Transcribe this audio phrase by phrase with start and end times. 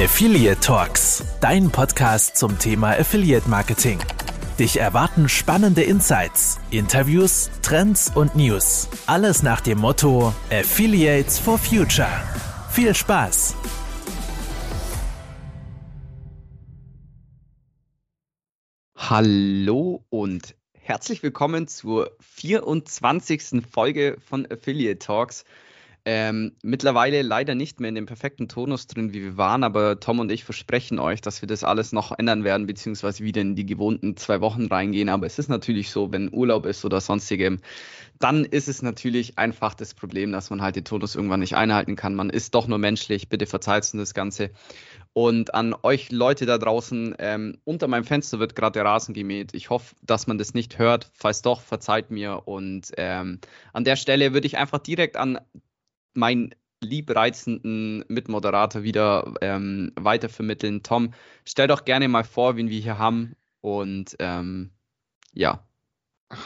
[0.00, 3.98] Affiliate Talks, dein Podcast zum Thema Affiliate Marketing.
[4.56, 8.88] Dich erwarten spannende Insights, Interviews, Trends und News.
[9.08, 12.06] Alles nach dem Motto Affiliates for Future.
[12.70, 13.56] Viel Spaß!
[18.94, 23.62] Hallo und herzlich willkommen zur 24.
[23.68, 25.44] Folge von Affiliate Talks.
[26.10, 30.20] Ähm, mittlerweile leider nicht mehr in dem perfekten Tonus drin, wie wir waren, aber Tom
[30.20, 33.66] und ich versprechen euch, dass wir das alles noch ändern werden, beziehungsweise wieder in die
[33.66, 35.10] gewohnten zwei Wochen reingehen.
[35.10, 37.58] Aber es ist natürlich so, wenn Urlaub ist oder sonstigem,
[38.20, 41.94] dann ist es natürlich einfach das Problem, dass man halt den Tonus irgendwann nicht einhalten
[41.94, 42.14] kann.
[42.14, 43.28] Man ist doch nur menschlich.
[43.28, 44.48] Bitte verzeiht uns das Ganze.
[45.12, 49.52] Und an euch Leute da draußen, ähm, unter meinem Fenster wird gerade der Rasen gemäht.
[49.52, 51.10] Ich hoffe, dass man das nicht hört.
[51.12, 52.48] Falls doch, verzeiht mir.
[52.48, 53.40] Und ähm,
[53.74, 55.38] an der Stelle würde ich einfach direkt an
[56.18, 60.82] meinen liebreizenden Mitmoderator wieder ähm, weitervermitteln.
[60.82, 61.12] Tom,
[61.44, 63.34] stell doch gerne mal vor, wen wir hier haben.
[63.60, 64.70] Und ähm,
[65.32, 65.64] ja.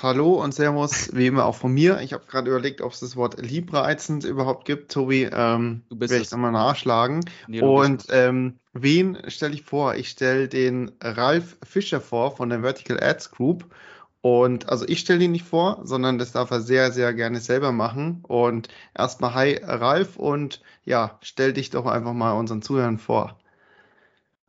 [0.02, 2.00] Hallo und Servus, wie immer auch von mir.
[2.02, 4.92] Ich habe gerade überlegt, ob es das Wort liebreizend überhaupt gibt.
[4.92, 7.24] Tobi, ähm, du bist werde ich nochmal nachschlagen.
[7.48, 9.96] Nee, und ähm, wen stelle ich vor?
[9.96, 13.74] Ich stelle den Ralf Fischer vor von der Vertical Ads Group.
[14.22, 17.72] Und also ich stelle ihn nicht vor, sondern das darf er sehr, sehr gerne selber
[17.72, 18.24] machen.
[18.26, 23.36] Und erstmal hi Ralf und ja, stell dich doch einfach mal unseren Zuhörern vor.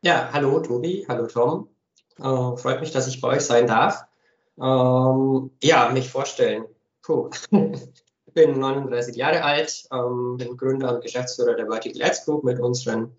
[0.01, 1.69] Ja, hallo Tobi, hallo Tom.
[2.19, 4.03] Äh, freut mich, dass ich bei euch sein darf.
[4.61, 6.65] Ähm, ja, mich vorstellen.
[7.01, 7.31] Puh.
[7.51, 12.59] ich bin 39 Jahre alt, ähm, bin Gründer und Geschäftsführer der Vertical Ads Group mit
[12.59, 13.15] unseren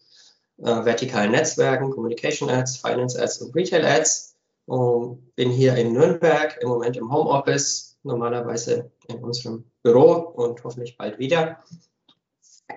[0.59, 4.34] äh, vertikalen Netzwerken, Communication Ads, Finance Ads und Retail Ads.
[4.67, 10.97] Und bin hier in Nürnberg, im Moment im Homeoffice, normalerweise in unserem Büro und hoffentlich
[10.97, 11.63] bald wieder.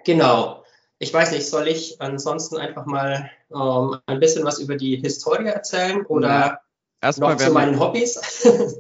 [0.04, 0.64] Genau.
[1.00, 5.48] Ich weiß nicht, soll ich ansonsten einfach mal ähm, ein bisschen was über die Historie
[5.48, 6.62] erzählen oder ja.
[7.00, 8.20] Erstmal noch zu meinen Hobbys?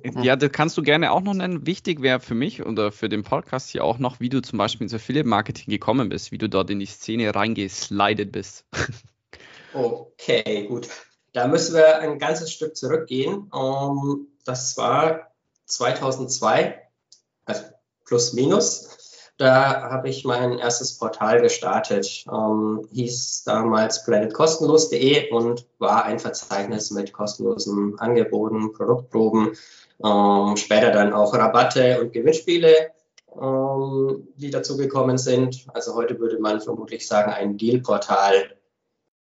[0.21, 1.67] ja, das kannst du gerne auch noch nennen.
[1.67, 4.85] Wichtig wäre für mich oder für den Podcast hier auch noch, wie du zum Beispiel
[4.85, 8.65] ins Affiliate-Marketing gekommen bist, wie du dort in die Szene reingeslidet bist.
[9.73, 10.89] okay, gut.
[11.37, 13.47] Da müssen wir ein ganzes Stück zurückgehen.
[13.51, 15.27] Um, ähm, das war
[15.65, 16.81] 2002,
[17.45, 17.61] also
[18.05, 19.29] plus minus.
[19.37, 22.25] Da habe ich mein erstes Portal gestartet.
[22.27, 29.55] Ähm, hieß damals planetkostenlos.de und war ein Verzeichnis mit kostenlosen Angeboten, Produktproben,
[30.03, 32.73] ähm, später dann auch Rabatte und Gewinnspiele,
[34.37, 35.67] die dazu gekommen sind.
[35.71, 38.57] Also heute würde man vermutlich sagen ein Deal-Portal.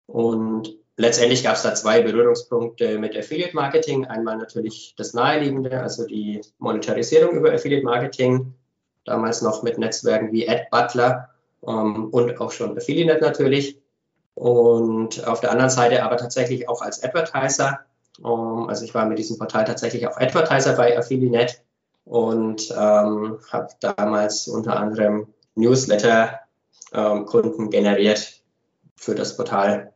[0.07, 4.05] Und letztendlich gab es da zwei Berührungspunkte mit Affiliate Marketing.
[4.05, 8.53] Einmal natürlich das Naheliegende, also die Monetarisierung über Affiliate Marketing,
[9.03, 11.29] damals noch mit Netzwerken wie AdButler
[11.67, 13.79] ähm, und auch schon Affiliate natürlich.
[14.33, 17.79] Und auf der anderen Seite aber tatsächlich auch als Advertiser.
[18.19, 21.55] Ähm, also ich war mit diesem Portal tatsächlich auch Advertiser bei Affiliate
[22.05, 28.41] und ähm, habe damals unter anderem Newsletter-Kunden ähm, generiert
[28.95, 29.93] für das Portal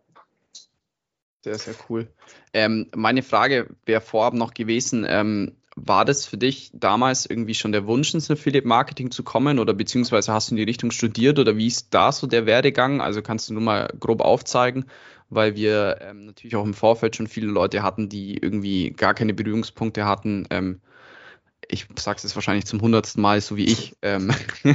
[1.43, 2.07] sehr, sehr cool.
[2.53, 7.71] Ähm, meine Frage wäre vorab noch gewesen, ähm, war das für dich damals irgendwie schon
[7.71, 11.39] der Wunsch, ins Affiliate Marketing zu kommen oder beziehungsweise hast du in die Richtung studiert
[11.39, 13.01] oder wie ist da so der Werdegang?
[13.01, 14.85] Also kannst du nur mal grob aufzeigen,
[15.29, 19.33] weil wir ähm, natürlich auch im Vorfeld schon viele Leute hatten, die irgendwie gar keine
[19.33, 20.47] Berührungspunkte hatten.
[20.49, 20.81] Ähm,
[21.67, 23.95] ich sage es wahrscheinlich zum hundertsten Mal, so wie ich.
[24.01, 24.33] Ähm,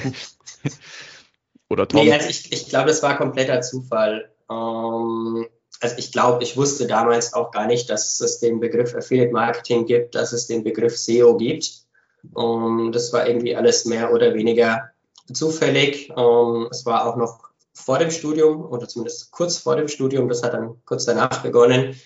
[1.68, 2.04] oder Tom.
[2.04, 4.30] Nee, also ich, ich glaube, das war kompletter Zufall.
[4.50, 5.46] Ähm,
[5.84, 9.84] also ich glaube, ich wusste damals auch gar nicht, dass es den Begriff Affiliate Marketing
[9.84, 11.84] gibt, dass es den Begriff SEO gibt.
[12.32, 14.90] Um, das war irgendwie alles mehr oder weniger
[15.30, 16.10] zufällig.
[16.16, 20.26] Um, es war auch noch vor dem Studium oder zumindest kurz vor dem Studium.
[20.30, 22.00] Das hat dann kurz danach begonnen.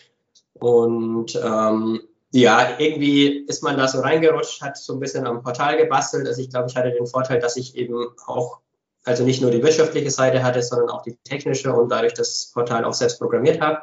[0.54, 2.00] Und ähm,
[2.32, 6.26] ja, irgendwie ist man da so reingerutscht, hat so ein bisschen am Portal gebastelt.
[6.26, 8.58] Also ich glaube, ich hatte den Vorteil, dass ich eben auch
[9.04, 12.84] also nicht nur die wirtschaftliche Seite hatte, sondern auch die technische und dadurch das Portal
[12.84, 13.80] auch selbst programmiert habe.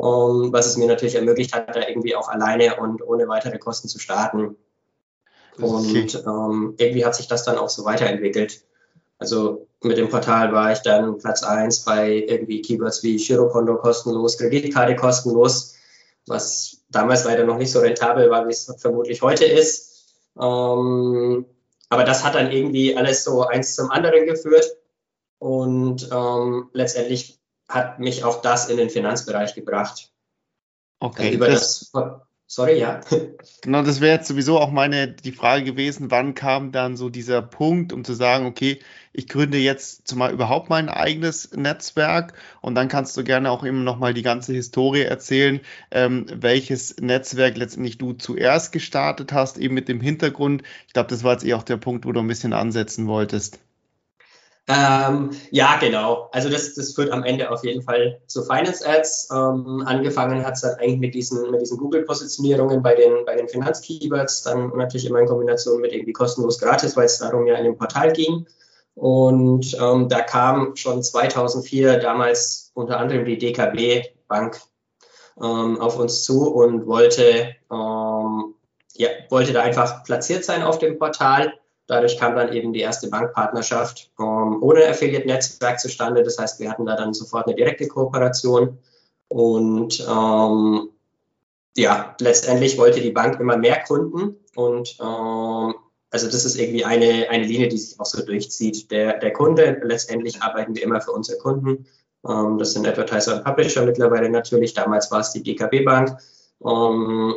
[0.00, 3.88] Um, was es mir natürlich ermöglicht hat, da irgendwie auch alleine und ohne weitere Kosten
[3.88, 4.56] zu starten.
[5.56, 6.06] Und okay.
[6.24, 8.62] ähm, irgendwie hat sich das dann auch so weiterentwickelt.
[9.18, 14.38] Also mit dem Portal war ich dann Platz 1 bei irgendwie Keywords wie Girokonto kostenlos,
[14.38, 15.74] Kreditkarte kostenlos,
[16.26, 20.06] was damals leider noch nicht so rentabel war, wie es vermutlich heute ist.
[20.40, 21.44] Ähm,
[21.88, 24.66] aber das hat dann irgendwie alles so eins zum anderen geführt.
[25.38, 27.38] Und ähm, letztendlich
[27.68, 30.12] hat mich auch das in den Finanzbereich gebracht.
[31.00, 31.32] Okay.
[31.32, 32.20] Über das, das,
[32.50, 33.00] Sorry, ja.
[33.60, 37.42] Genau, das wäre jetzt sowieso auch meine die Frage gewesen, wann kam dann so dieser
[37.42, 38.80] Punkt, um zu sagen, okay,
[39.12, 43.84] ich gründe jetzt zumal überhaupt mein eigenes Netzwerk und dann kannst du gerne auch eben
[43.84, 45.60] nochmal die ganze Historie erzählen,
[45.90, 50.62] ähm, welches Netzwerk letztendlich du zuerst gestartet hast, eben mit dem Hintergrund.
[50.86, 53.60] Ich glaube, das war jetzt eh auch der Punkt, wo du ein bisschen ansetzen wolltest.
[54.70, 56.28] Ähm, ja, genau.
[56.30, 59.28] Also das, das führt am Ende auf jeden Fall zu Finance Ads.
[59.32, 63.48] Ähm, angefangen hat es dann eigentlich mit diesen, mit diesen Google-Positionierungen bei den, bei den
[63.48, 67.64] Finanzkeywords, dann natürlich immer in Kombination mit irgendwie kostenlos gratis, weil es darum ja in
[67.64, 68.46] dem Portal ging.
[68.94, 74.60] Und ähm, da kam schon 2004 damals unter anderem die DKB Bank
[75.40, 78.54] ähm, auf uns zu und wollte, ähm,
[78.96, 81.54] ja, wollte da einfach platziert sein auf dem Portal
[81.88, 86.22] Dadurch kam dann eben die erste Bankpartnerschaft ähm, ohne Affiliate-Netzwerk zustande.
[86.22, 88.78] Das heißt, wir hatten da dann sofort eine direkte Kooperation.
[89.28, 90.90] Und ähm,
[91.76, 94.36] ja, letztendlich wollte die Bank immer mehr Kunden.
[94.54, 95.74] Und ähm,
[96.10, 98.90] also das ist irgendwie eine, eine Linie, die sich auch so durchzieht.
[98.90, 101.86] Der, der Kunde, letztendlich arbeiten wir immer für unsere Kunden.
[102.28, 104.74] Ähm, das sind Advertiser und Publisher mittlerweile natürlich.
[104.74, 106.18] Damals war es die DKB Bank.
[106.62, 107.34] Ähm,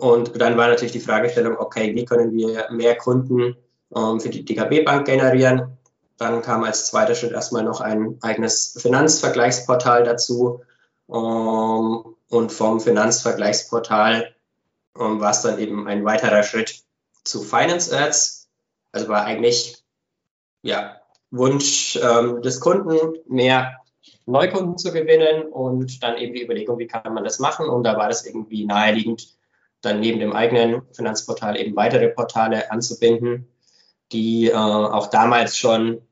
[0.00, 3.54] und dann war natürlich die Fragestellung, okay, wie können wir mehr Kunden
[3.94, 5.76] ähm, für die DKB Bank generieren?
[6.16, 10.62] Dann kam als zweiter Schritt erstmal noch ein eigenes Finanzvergleichsportal dazu.
[11.10, 14.34] Ähm, und vom Finanzvergleichsportal
[14.98, 16.82] ähm, war es dann eben ein weiterer Schritt
[17.24, 18.48] zu Finance Ads.
[18.92, 19.84] Also war eigentlich
[20.62, 20.96] ja,
[21.30, 23.76] Wunsch ähm, des Kunden, mehr
[24.24, 27.68] Neukunden zu gewinnen und dann eben die Überlegung, wie kann man das machen?
[27.68, 29.36] Und da war das irgendwie naheliegend,
[29.82, 33.48] dann neben dem eigenen Finanzportal eben weitere Portale anzubinden,
[34.12, 36.02] die äh, auch damals schon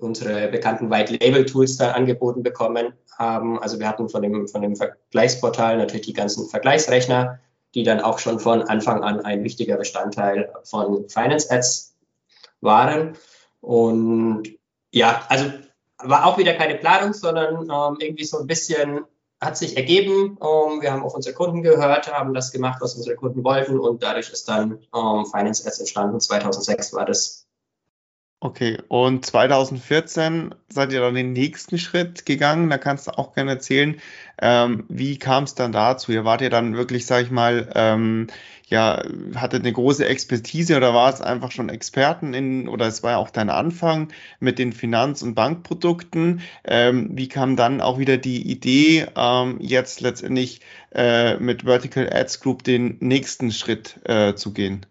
[0.00, 3.58] unsere bekannten White Label Tools dann angeboten bekommen haben.
[3.60, 7.40] Also wir hatten von dem, von dem Vergleichsportal natürlich die ganzen Vergleichsrechner,
[7.74, 11.96] die dann auch schon von Anfang an ein wichtiger Bestandteil von Finance Ads
[12.60, 13.16] waren.
[13.60, 14.48] Und
[14.90, 15.50] ja, also
[15.98, 19.04] war auch wieder keine Planung, sondern ähm, irgendwie so ein bisschen
[19.44, 20.38] hat sich ergeben.
[20.40, 24.02] Ähm, wir haben auf unsere Kunden gehört, haben das gemacht, was unsere Kunden wollten und
[24.02, 26.20] dadurch ist dann ähm, Finance Ads entstanden.
[26.20, 27.43] 2006 war das.
[28.44, 32.68] Okay, und 2014 seid ihr dann den nächsten Schritt gegangen.
[32.68, 33.98] Da kannst du auch gerne erzählen,
[34.38, 36.12] ähm, wie kam es dann dazu?
[36.12, 38.26] Ihr wart ja dann wirklich, sag ich mal, ähm,
[38.66, 39.02] ja,
[39.34, 43.16] hattet eine große Expertise oder war es einfach schon Experten in, oder es war ja
[43.16, 46.42] auch dein Anfang mit den Finanz- und Bankprodukten.
[46.64, 50.60] Ähm, wie kam dann auch wieder die Idee, ähm, jetzt letztendlich
[50.94, 54.84] äh, mit Vertical Ads Group den nächsten Schritt äh, zu gehen?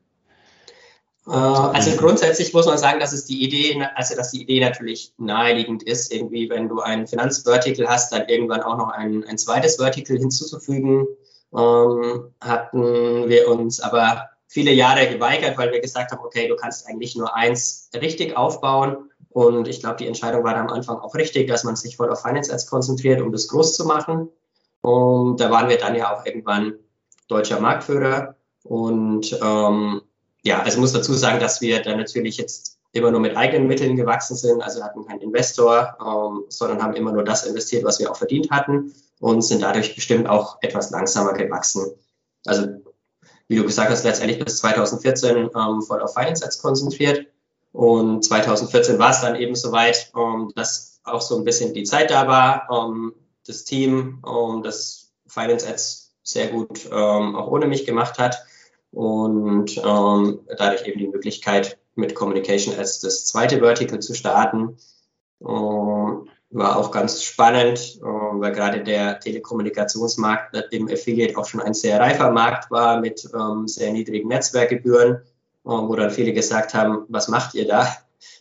[1.28, 5.14] Äh, also grundsätzlich muss man sagen, dass es die Idee, also dass die Idee natürlich
[5.18, 9.78] naheliegend ist, irgendwie, wenn du ein Finanzvertical hast, dann irgendwann auch noch ein, ein zweites
[9.78, 11.08] Vertical hinzuzufügen
[11.56, 16.88] ähm, hatten wir uns aber viele Jahre geweigert, weil wir gesagt haben, okay, du kannst
[16.88, 19.10] eigentlich nur eins richtig aufbauen.
[19.30, 22.12] Und ich glaube, die Entscheidung war da am Anfang auch richtig, dass man sich voll
[22.12, 24.30] auf Finance Ads konzentriert, um das groß zu machen.
[24.82, 26.74] Und da waren wir dann ja auch irgendwann
[27.28, 28.36] deutscher Marktführer.
[28.64, 30.02] Und ähm,
[30.44, 33.96] ja, also muss dazu sagen, dass wir dann natürlich jetzt immer nur mit eigenen Mitteln
[33.96, 38.12] gewachsen sind, also hatten keinen Investor, ähm, sondern haben immer nur das investiert, was wir
[38.12, 41.94] auch verdient hatten und sind dadurch bestimmt auch etwas langsamer gewachsen.
[42.46, 42.68] Also
[43.48, 47.28] wie du gesagt hast, letztendlich bis 2014 ähm, voll auf Finance Ads konzentriert.
[47.72, 52.12] Und 2014 war es dann eben soweit, ähm, dass auch so ein bisschen die Zeit
[52.12, 53.14] da war, ähm,
[53.48, 58.46] das Team, ähm, das Finance Ads sehr gut ähm, auch ohne mich gemacht hat
[58.94, 64.78] und ähm, dadurch eben die Möglichkeit, mit Communication Ads das zweite Vertical zu starten.
[65.42, 71.74] Ähm, war auch ganz spannend, äh, weil gerade der Telekommunikationsmarkt im Affiliate auch schon ein
[71.74, 75.20] sehr reifer Markt war mit ähm, sehr niedrigen Netzwerkgebühren, äh,
[75.66, 77.88] wo dann viele gesagt haben, was macht ihr da?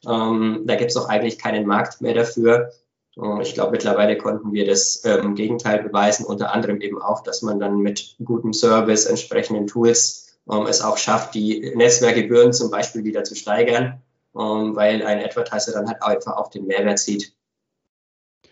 [0.06, 2.72] Ähm, da gibt es doch eigentlich keinen Markt mehr dafür.
[3.16, 7.40] Äh, ich glaube, mittlerweile konnten wir das im Gegenteil beweisen, unter anderem eben auch, dass
[7.40, 13.24] man dann mit gutem Service, entsprechenden Tools es auch schafft, die Netzwerkgebühren zum Beispiel wieder
[13.24, 17.34] zu steigern, weil ein Advertiser dann halt einfach auch den Mehrwert sieht.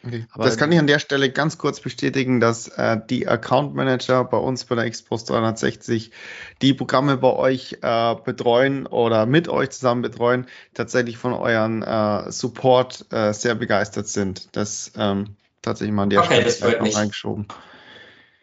[0.03, 0.27] Okay.
[0.35, 4.39] das kann ich an der Stelle ganz kurz bestätigen, dass äh, die Account Manager bei
[4.39, 6.11] uns bei der Xbox 360
[6.63, 12.33] die Programme bei euch äh, betreuen oder mit euch zusammen betreuen, tatsächlich von euren äh,
[12.33, 14.49] Support äh, sehr begeistert sind.
[14.57, 17.47] Das ähm, tatsächlich mal an der okay, Stelle noch reingeschoben.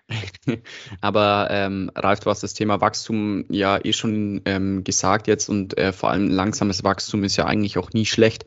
[1.01, 5.77] Aber ähm, Ralf, du hast das Thema Wachstum ja eh schon ähm, gesagt jetzt und
[5.77, 8.45] äh, vor allem langsames Wachstum ist ja eigentlich auch nie schlecht.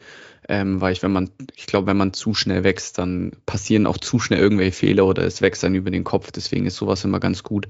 [0.48, 3.98] ähm, weil ich, wenn man, ich glaube, wenn man zu schnell wächst, dann passieren auch
[3.98, 6.32] zu schnell irgendwelche Fehler oder es wächst dann über den Kopf.
[6.32, 7.68] Deswegen ist sowas immer ganz gut.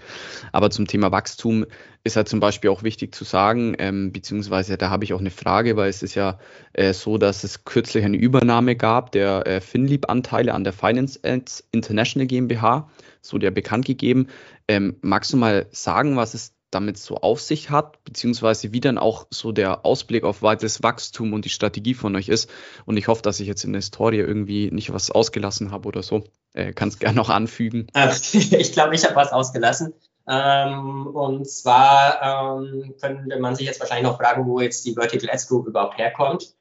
[0.52, 1.66] Aber zum Thema Wachstum
[2.04, 5.30] ist halt zum Beispiel auch wichtig zu sagen, ähm, beziehungsweise da habe ich auch eine
[5.30, 6.38] Frage, weil es ist ja
[6.73, 11.20] äh, so, dass es kürzlich eine Übernahme gab der äh, Finlieb-Anteile an der Finance
[11.73, 12.88] International GmbH,
[13.23, 14.29] so der bekannt gegeben.
[14.69, 18.99] Ähm, magst du mal sagen, was es damit so auf sich hat, beziehungsweise wie dann
[18.99, 22.49] auch so der Ausblick auf weiteres Wachstum und die Strategie von euch ist.
[22.87, 26.03] Und ich hoffe, dass ich jetzt in der Historie irgendwie nicht was ausgelassen habe oder
[26.03, 26.25] so.
[26.53, 27.89] Äh, Kannst gerne noch anfügen.
[28.33, 29.93] Ich glaube, ich habe was ausgelassen.
[30.29, 35.31] Ähm, und zwar ähm, könnte man sich jetzt wahrscheinlich noch fragen, wo jetzt die Vertical
[35.31, 36.55] Ads Group überhaupt herkommt.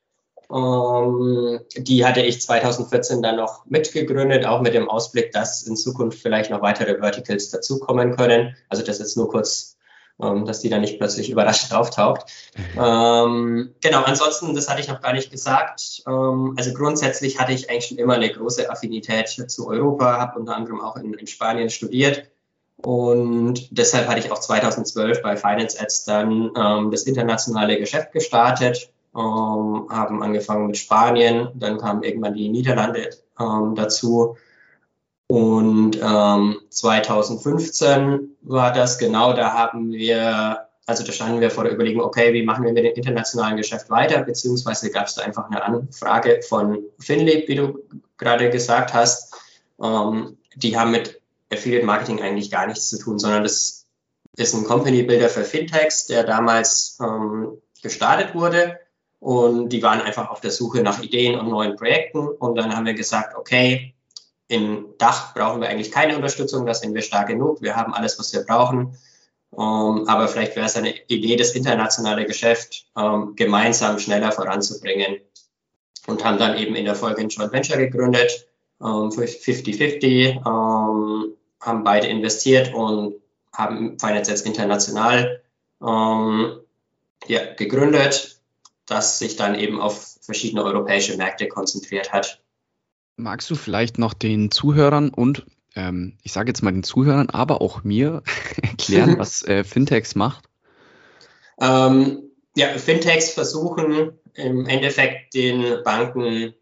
[0.52, 6.20] Ähm, die hatte ich 2014 dann noch mitgegründet, auch mit dem Ausblick, dass in Zukunft
[6.20, 8.56] vielleicht noch weitere Verticals dazukommen können.
[8.68, 9.78] Also das ist nur kurz
[10.22, 12.26] ähm, dass die dann nicht plötzlich überraschend auftaucht.
[12.78, 16.04] Ähm, genau, ansonsten, das hatte ich noch gar nicht gesagt.
[16.08, 20.56] Ähm, also grundsätzlich hatte ich eigentlich schon immer eine große Affinität zu Europa, habe unter
[20.56, 22.30] anderem auch in, in Spanien studiert.
[22.82, 28.90] Und deshalb hatte ich auch 2012 bei Finance Ads dann ähm, das internationale Geschäft gestartet,
[29.16, 34.36] ähm, haben angefangen mit Spanien, dann kamen irgendwann die Niederlande ähm, dazu
[35.32, 41.74] und ähm, 2015 war das genau, da haben wir, also da standen wir vor der
[41.74, 45.48] Überlegung, okay, wie machen wir mit dem internationalen Geschäft weiter, beziehungsweise gab es da einfach
[45.52, 47.78] eine Anfrage von Finlip, wie du
[48.18, 49.36] gerade gesagt hast.
[49.80, 51.22] Ähm, die haben mit
[51.54, 53.86] Affiliate Marketing eigentlich gar nichts zu tun, sondern das
[54.36, 58.80] ist ein Company Builder für Fintechs, der damals ähm, gestartet wurde.
[59.20, 62.28] Und die waren einfach auf der Suche nach Ideen und neuen Projekten.
[62.28, 63.94] Und dann haben wir gesagt, okay,
[64.48, 67.62] in Dach brauchen wir eigentlich keine Unterstützung, da sind wir stark genug.
[67.62, 68.98] Wir haben alles, was wir brauchen.
[69.52, 74.32] Um, ähm, aber vielleicht wäre es eine Idee, das internationale Geschäft um, ähm, gemeinsam schneller
[74.32, 75.18] voranzubringen.
[76.08, 78.48] Und haben dann eben in der Folge ein Joint Venture gegründet,
[78.80, 80.44] um, 50-50,
[81.62, 83.16] haben beide investiert und
[83.54, 85.42] haben Finance jetzt international
[85.82, 88.39] ja, gegründet,
[88.90, 92.42] das sich dann eben auf verschiedene europäische Märkte konzentriert hat.
[93.18, 97.62] Magst du vielleicht noch den Zuhörern und ähm, ich sage jetzt mal den Zuhörern, aber
[97.62, 98.24] auch mir
[98.62, 100.46] erklären, was äh, Fintechs macht?
[101.60, 106.54] Ähm, ja, Fintechs versuchen im Endeffekt den Banken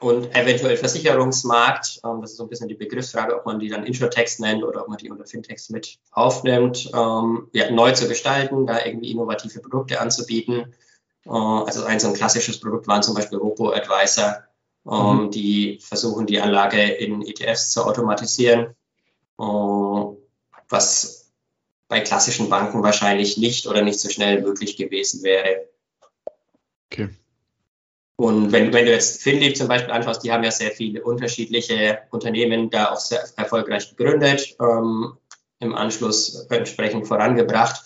[0.00, 3.84] und eventuell Versicherungsmarkt, ähm, das ist so ein bisschen die Begriffsfrage, ob man die dann
[3.84, 8.66] Insurtechs nennt oder ob man die unter Fintechs mit aufnimmt, ähm, ja, neu zu gestalten,
[8.66, 10.74] da irgendwie innovative Produkte anzubieten.
[11.26, 14.44] Äh, also ein so ein klassisches Produkt waren zum Beispiel Robo-Advisor,
[14.90, 15.30] ähm, mhm.
[15.30, 18.74] die versuchen, die Anlage in ETFs zu automatisieren,
[19.38, 19.44] äh,
[20.68, 21.32] was
[21.88, 25.68] bei klassischen Banken wahrscheinlich nicht oder nicht so schnell möglich gewesen wäre.
[26.90, 27.10] Okay.
[28.16, 32.00] Und wenn, wenn du jetzt Finlieb zum Beispiel anschaust, die haben ja sehr viele unterschiedliche
[32.10, 35.14] Unternehmen da auch sehr erfolgreich gegründet, ähm,
[35.58, 37.82] im Anschluss entsprechend vorangebracht.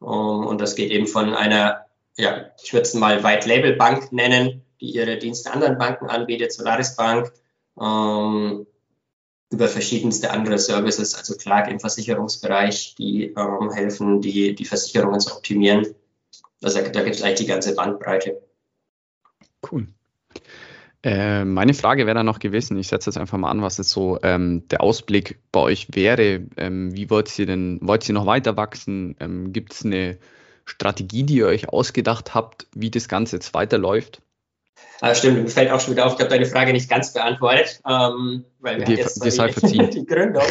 [0.00, 1.85] Um, ähm, und das geht eben von einer,
[2.16, 6.52] ja, ich würde es mal White Label Bank nennen, die ihre Dienste anderen Banken anbietet,
[6.52, 7.32] Solaris Bank,
[7.80, 8.66] ähm,
[9.50, 15.36] über verschiedenste andere Services, also Clark im Versicherungsbereich, die ähm, helfen, die, die Versicherungen zu
[15.36, 15.94] optimieren.
[16.62, 18.40] Also da gibt es eigentlich die ganze Bandbreite.
[19.70, 19.86] Cool.
[21.02, 23.90] Äh, meine Frage wäre dann noch gewesen, ich setze jetzt einfach mal an, was jetzt
[23.90, 26.42] so ähm, der Ausblick bei euch wäre.
[26.56, 29.14] Ähm, wie wollt ihr denn, wollt ihr noch weiter wachsen?
[29.20, 30.18] Ähm, Gibt es eine
[30.66, 34.20] Strategie, die ihr euch ausgedacht habt, wie das Ganze jetzt weiterläuft?
[35.00, 37.80] Ah, stimmt, mir fällt auch schon wieder auf, ich habe deine Frage nicht ganz beantwortet,
[37.86, 40.46] ähm, weil wir die, jetzt die, die Gründung,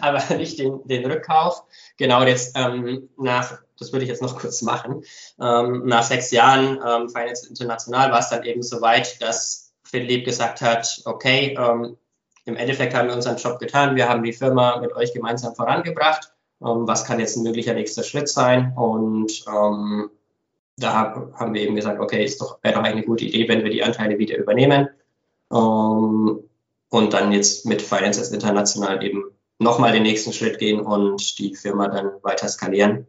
[0.00, 1.64] aber nicht den, den Rückkauf.
[1.96, 5.02] Genau, jetzt ähm, nach, das würde ich jetzt noch kurz machen,
[5.40, 10.24] ähm, nach sechs Jahren ähm, Finance International war es dann eben so weit, dass Philipp
[10.24, 11.96] gesagt hat, okay, ähm,
[12.44, 16.32] im Endeffekt haben wir unseren Job getan, wir haben die Firma mit euch gemeinsam vorangebracht.
[16.60, 18.72] Ähm, was kann jetzt ein möglicher nächster Schritt sein?
[18.76, 20.10] Und ähm,
[20.76, 23.70] da haben wir eben gesagt, okay, ist doch, wäre doch eine gute Idee, wenn wir
[23.70, 24.88] die Anteile wieder übernehmen.
[25.52, 26.44] Ähm,
[26.90, 29.24] und dann jetzt mit Finances International eben
[29.58, 33.06] nochmal den nächsten Schritt gehen und die Firma dann weiter skalieren.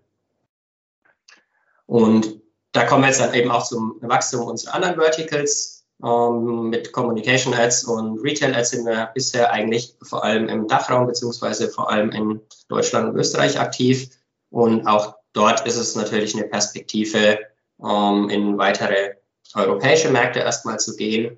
[1.86, 2.42] Und
[2.72, 5.79] da kommen wir jetzt dann eben auch zum Wachstum unserer anderen Verticals.
[6.04, 11.08] Ähm, mit Communication Ads und Retail Ads sind wir bisher eigentlich vor allem im Dachraum
[11.08, 14.10] beziehungsweise vor allem in Deutschland und Österreich aktiv.
[14.50, 17.40] Und auch dort ist es natürlich eine Perspektive,
[17.84, 19.16] ähm, in weitere
[19.56, 21.38] europäische Märkte erstmal zu gehen.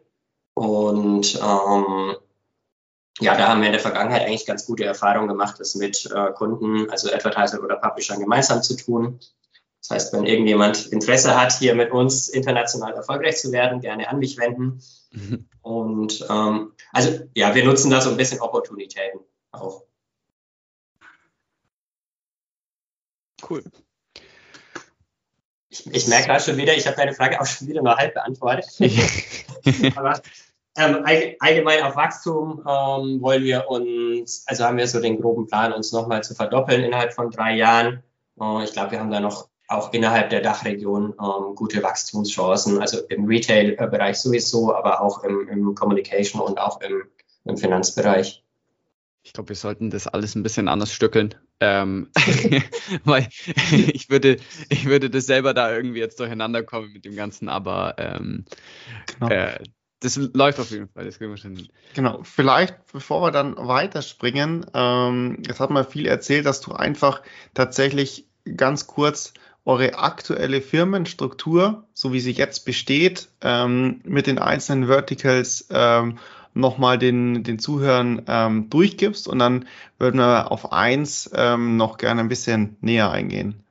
[0.53, 2.15] Und ähm,
[3.20, 6.32] ja, da haben wir in der Vergangenheit eigentlich ganz gute Erfahrungen gemacht, das mit äh,
[6.34, 9.20] Kunden, also Advertiser oder Publishern gemeinsam zu tun.
[9.82, 14.20] Das heißt, wenn irgendjemand Interesse hat, hier mit uns international erfolgreich zu werden, gerne an
[14.20, 14.82] mich wenden.
[15.12, 15.48] Mhm.
[15.62, 19.20] Und ähm, also ja, wir nutzen da so ein bisschen Opportunitäten
[19.52, 19.84] auch.
[23.48, 23.64] Cool.
[25.70, 28.14] Ich, ich merke gerade schon wieder, ich habe deine Frage auch schon wieder nur halb
[28.14, 28.66] beantwortet.
[29.96, 30.22] Aber
[30.78, 31.06] ähm,
[31.40, 35.92] allgemein auf Wachstum ähm, wollen wir uns, also haben wir so den groben Plan, uns
[35.92, 38.04] nochmal zu verdoppeln innerhalb von drei Jahren.
[38.40, 43.00] Äh, ich glaube, wir haben da noch auch innerhalb der Dachregion ähm, gute Wachstumschancen, also
[43.08, 47.04] im Retail-Bereich sowieso, aber auch im, im Communication und auch im,
[47.46, 48.44] im Finanzbereich.
[49.24, 52.10] Ich glaube, wir sollten das alles ein bisschen anders stückeln, ähm,
[53.04, 53.28] weil
[53.72, 54.38] ich würde,
[54.70, 58.46] ich würde das selber da irgendwie jetzt durcheinander kommen mit dem Ganzen, aber ähm,
[59.20, 59.30] genau.
[59.30, 59.60] äh,
[60.00, 61.68] das läuft auf jeden Fall, das kriegen wir schon hin.
[61.94, 67.22] Genau, vielleicht bevor wir dann weiterspringen, ähm, jetzt hat man viel erzählt, dass du einfach
[67.54, 69.34] tatsächlich ganz kurz
[69.65, 76.18] eure aktuelle Firmenstruktur, so wie sie jetzt besteht, ähm, mit den einzelnen Verticals ähm,
[76.53, 79.68] nochmal den, den Zuhörern ähm, durchgibst und dann
[80.00, 83.63] würden wir auf eins ähm, noch gerne ein bisschen näher eingehen.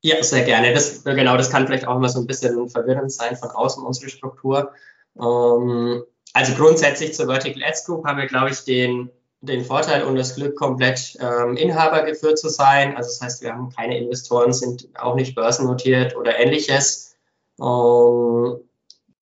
[0.00, 0.72] Ja, sehr gerne.
[0.72, 4.10] Das, genau, das kann vielleicht auch immer so ein bisschen verwirrend sein von außen unsere
[4.10, 4.72] Struktur.
[5.16, 6.02] Ähm,
[6.32, 9.10] also grundsätzlich zur Vertical Ads Group haben wir, glaube ich, den,
[9.42, 12.96] den Vorteil und das Glück, komplett ähm, Inhaber geführt zu sein.
[12.96, 17.16] Also das heißt, wir haben keine Investoren, sind auch nicht börsennotiert oder ähnliches.
[17.60, 18.60] Ähm,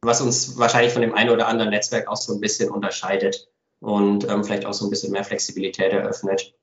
[0.02, 3.48] was uns wahrscheinlich von dem einen oder anderen Netzwerk auch so ein bisschen unterscheidet
[3.80, 6.54] und ähm, vielleicht auch so ein bisschen mehr Flexibilität eröffnet.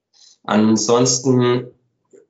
[0.43, 1.71] Ansonsten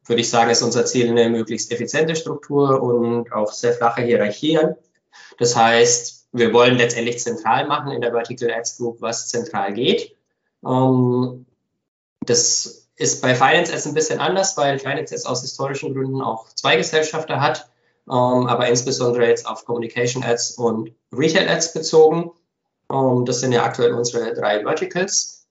[0.05, 4.75] würde ich sagen, ist unser Ziel eine möglichst effiziente Struktur und auch sehr flache Hierarchien.
[5.37, 10.16] Das heißt, wir wollen letztendlich zentral machen in der Vertical Ads Group, was zentral geht.
[10.65, 11.45] Ähm,
[12.21, 16.47] das ist bei Finance Ads ein bisschen anders, weil Finance Ads aus historischen Gründen auch
[16.49, 17.69] zwei Gesellschafter hat
[18.09, 22.31] ähm, aber insbesondere jetzt auf Communication Ads und Retail Ads bezogen.
[22.91, 25.45] Ähm, das sind ja aktuell unsere drei Verticals.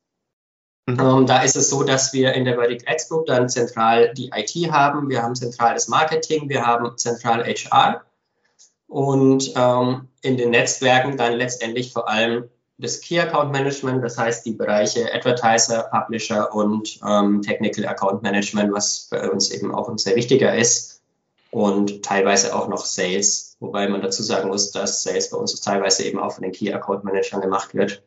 [0.87, 1.27] Mhm.
[1.27, 4.73] Da ist es so, dass wir in der Vertical Ads Group dann zentral die IT
[4.73, 8.05] haben, wir haben zentral das Marketing, wir haben zentral HR
[8.87, 9.49] und
[10.23, 12.49] in den Netzwerken dann letztendlich vor allem
[12.79, 18.73] das Key Account Management, das heißt die Bereiche Advertiser, Publisher und ähm, Technical Account Management,
[18.73, 21.03] was bei uns eben auch ein sehr wichtiger ist
[21.51, 26.05] und teilweise auch noch Sales, wobei man dazu sagen muss, dass Sales bei uns teilweise
[26.05, 28.03] eben auch von den Key Account Managern gemacht wird.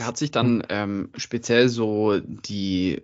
[0.00, 3.02] Hat sich dann ähm, speziell so die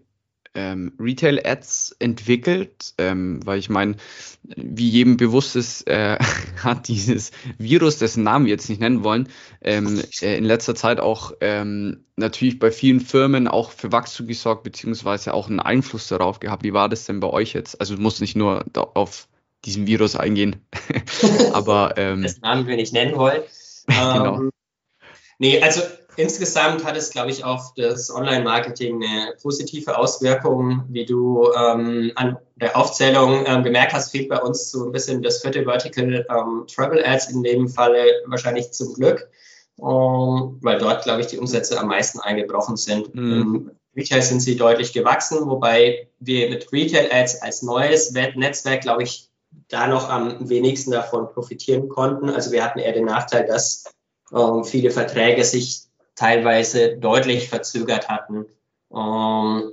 [0.55, 3.97] ähm, Retail-Ads entwickelt, ähm, weil ich meine,
[4.43, 6.19] wie jedem bewusst ist, äh,
[6.63, 9.29] hat dieses Virus, dessen Namen wir jetzt nicht nennen wollen,
[9.63, 14.65] ähm, äh, in letzter Zeit auch ähm, natürlich bei vielen Firmen auch für Wachstum gesorgt,
[14.65, 16.65] beziehungsweise auch einen Einfluss darauf gehabt.
[16.65, 17.81] Wie war das denn bei euch jetzt?
[17.81, 19.29] Also du musst nicht nur auf
[19.65, 20.67] diesen Virus eingehen,
[21.53, 23.43] aber ähm, das Namen wir nicht nennen wollen.
[23.87, 24.37] genau.
[24.37, 24.51] Ähm,
[25.39, 25.83] nee, also
[26.17, 30.85] insgesamt hat es, glaube ich, auf das Online-Marketing eine positive Auswirkung.
[30.89, 35.23] Wie du ähm, an der Aufzählung ähm, gemerkt hast, fehlt bei uns so ein bisschen
[35.23, 39.29] das vierte Vertical ähm, Travel Ads, in dem Falle wahrscheinlich zum Glück,
[39.79, 43.15] ähm, weil dort, glaube ich, die Umsätze am meisten eingebrochen sind.
[43.15, 43.71] Mhm.
[43.97, 49.29] Retail sind sie deutlich gewachsen, wobei wir mit Retail Ads als neues Netzwerk, glaube ich,
[49.69, 52.31] da noch am wenigsten davon profitieren konnten.
[52.31, 53.85] Also wir hatten eher den Nachteil, dass
[54.33, 55.90] ähm, viele Verträge sich
[56.21, 58.45] teilweise deutlich verzögert hatten.
[58.93, 59.73] Ähm,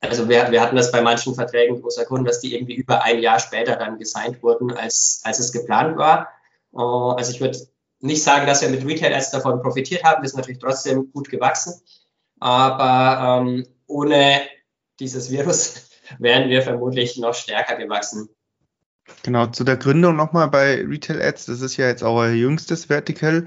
[0.00, 3.20] also wir, wir hatten das bei manchen Verträgen großer Kunden, dass die irgendwie über ein
[3.20, 6.28] Jahr später dann gesigned wurden, als, als es geplant war.
[6.74, 7.58] Äh, also ich würde
[8.00, 10.22] nicht sagen, dass wir mit Retail Ads davon profitiert haben.
[10.22, 11.80] Wir sind natürlich trotzdem gut gewachsen.
[12.38, 14.42] Aber ähm, ohne
[15.00, 18.28] dieses Virus wären wir vermutlich noch stärker gewachsen.
[19.22, 22.84] Genau, zu der Gründung nochmal bei Retail Ads, das ist ja jetzt auch euer jüngstes
[22.84, 23.46] Vertical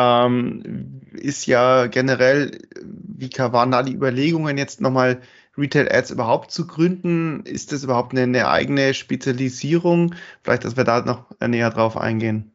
[0.00, 5.20] ähm, ist ja generell, wie waren da die Überlegungen jetzt nochmal
[5.56, 7.44] Retail Ads überhaupt zu gründen?
[7.44, 10.14] Ist das überhaupt eine, eine eigene Spezialisierung?
[10.42, 12.52] Vielleicht, dass wir da noch näher drauf eingehen.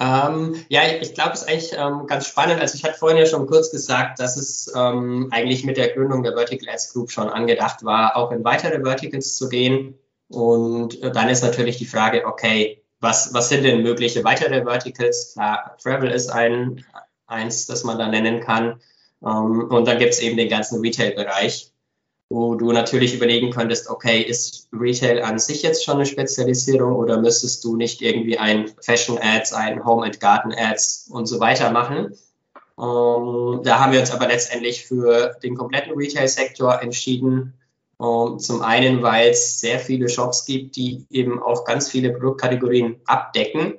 [0.00, 2.60] Ähm, ja, ich glaube, es ist eigentlich ähm, ganz spannend.
[2.60, 6.22] Also ich hatte vorhin ja schon kurz gesagt, dass es ähm, eigentlich mit der Gründung
[6.22, 9.98] der Vertical Ads Group schon angedacht war, auch in weitere Verticals zu gehen.
[10.28, 15.32] Und äh, dann ist natürlich die Frage, okay, was, was sind denn mögliche weitere Verticals?
[15.34, 16.84] Klar, Travel ist ein,
[17.26, 18.80] eins, das man da nennen kann.
[19.20, 21.72] Um, ähm, und dann gibt es eben den ganzen Retail-Bereich,
[22.28, 27.18] wo du natürlich überlegen könntest, okay, ist Retail an sich jetzt schon eine Spezialisierung oder
[27.18, 32.14] müsstest du nicht irgendwie ein Fashion-Ads, ein Home-and-Garden-Ads und so weiter machen?
[32.76, 37.54] Um, ähm, da haben wir uns aber letztendlich für den kompletten Retail-Sektor entschieden,
[38.00, 43.00] Ähm, zum einen, weil es sehr viele Shops gibt, die eben auch ganz viele Produktkategorien
[43.06, 43.74] abdecken.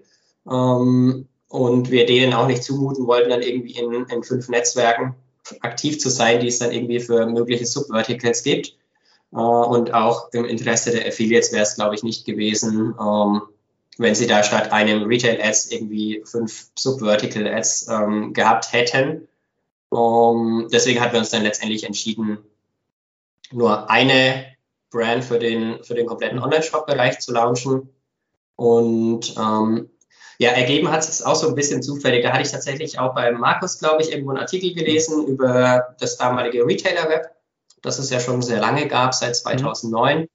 [0.49, 5.15] Ähm, und wir denen auch nicht zumuten wollten, dann irgendwie in, in fünf Netzwerken
[5.62, 8.75] aktiv zu sein, die es dann irgendwie für mögliche Subverticals gibt.
[9.32, 13.41] Äh, und auch im Interesse der Affiliates wäre es, glaube ich, nicht gewesen, ähm,
[13.97, 19.27] wenn sie da statt einem Retail-Ads irgendwie fünf Subvertical-Ads ähm, gehabt hätten.
[19.89, 22.38] Um, deswegen hatten wir uns dann letztendlich entschieden,
[23.51, 24.45] nur eine
[24.91, 27.89] Brand für den, für den kompletten Online-Shop-Bereich zu launchen.
[28.55, 29.89] Und ähm,
[30.39, 32.23] ja, ergeben hat es auch so ein bisschen zufällig.
[32.23, 36.17] Da hatte ich tatsächlich auch bei Markus, glaube ich, irgendwo einen Artikel gelesen über das
[36.17, 37.29] damalige Retailer-Web,
[37.81, 40.21] das es ja schon sehr lange gab, seit 2009.
[40.21, 40.27] Mhm.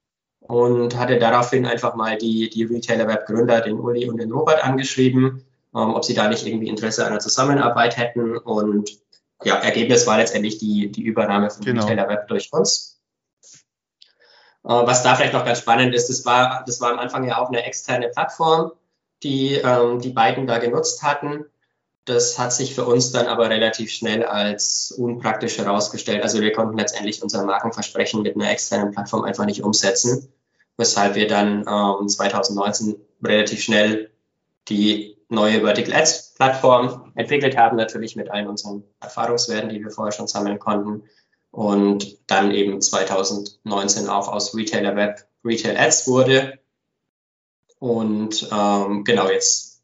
[0.47, 5.43] Und hatte daraufhin einfach mal die, die Retailer-Web-Gründer, den Uli und den Robert, angeschrieben,
[5.75, 8.37] ähm, ob sie da nicht irgendwie Interesse an einer Zusammenarbeit hätten.
[8.37, 8.91] Und
[9.43, 11.83] ja, Ergebnis war letztendlich die, die Übernahme von genau.
[11.83, 12.94] Retailer Web durch uns.
[14.65, 17.39] Äh, was da vielleicht noch ganz spannend ist, das war, das war am Anfang ja
[17.39, 18.73] auch eine externe Plattform,
[19.23, 21.45] die ähm, die beiden da genutzt hatten.
[22.07, 26.23] Das hat sich für uns dann aber relativ schnell als unpraktisch herausgestellt.
[26.23, 30.31] Also wir konnten letztendlich unser Markenversprechen mit einer externen Plattform einfach nicht umsetzen,
[30.77, 34.11] weshalb wir dann ähm, 2019 relativ schnell
[34.69, 40.13] die neue Vertical Ads Plattform entwickelt haben, natürlich mit allen unseren Erfahrungswerten, die wir vorher
[40.13, 41.05] schon sammeln konnten.
[41.55, 46.59] Und dann eben 2019 auch aus Retailer Web Retail Ads wurde.
[47.79, 49.83] Und ähm, genau jetzt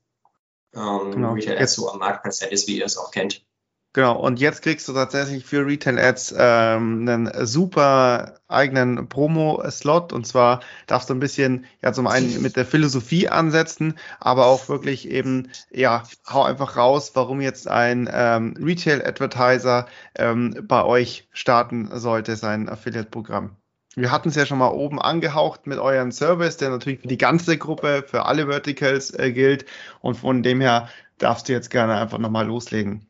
[0.74, 1.32] ähm, genau.
[1.32, 3.44] Retail Ads so am Markt präsent ist, wie ihr es auch kennt.
[3.92, 10.12] Genau, und jetzt kriegst du tatsächlich für Retail Ads ähm, einen super eigenen Promo-Slot.
[10.12, 14.68] Und zwar darfst du ein bisschen, ja, zum einen mit der Philosophie ansetzen, aber auch
[14.68, 21.90] wirklich eben, ja, hau einfach raus, warum jetzt ein ähm, Retail-Advertiser ähm, bei euch starten
[21.92, 23.56] sollte, sein Affiliate-Programm.
[23.96, 27.18] Wir hatten es ja schon mal oben angehaucht mit eurem Service, der natürlich für die
[27.18, 29.64] ganze Gruppe, für alle Verticals äh, gilt.
[30.00, 33.09] Und von dem her darfst du jetzt gerne einfach nochmal loslegen.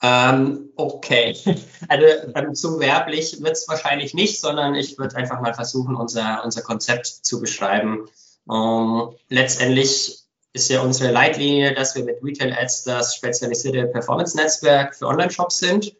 [0.00, 1.36] Ähm, okay,
[1.88, 6.42] also ähm, zu werblich wird es wahrscheinlich nicht, sondern ich würde einfach mal versuchen, unser,
[6.44, 8.08] unser Konzept zu beschreiben.
[8.50, 15.06] Ähm, letztendlich ist ja unsere Leitlinie, dass wir mit Retail Ads das spezialisierte Performance-Netzwerk für
[15.06, 15.96] Online-Shops sind.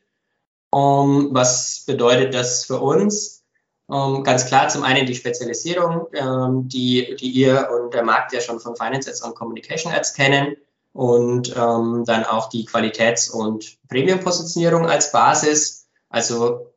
[0.71, 3.43] Um, ähm, was bedeutet das für uns?
[3.87, 8.33] Um, ähm, ganz klar, zum einen die Spezialisierung, ähm, die, die ihr und der Markt
[8.33, 10.57] ja schon von Finance Ads und Communication Ads kennen
[10.93, 15.89] und ähm, dann auch die Qualitäts- und Premium-Positionierung als Basis.
[16.09, 16.73] Also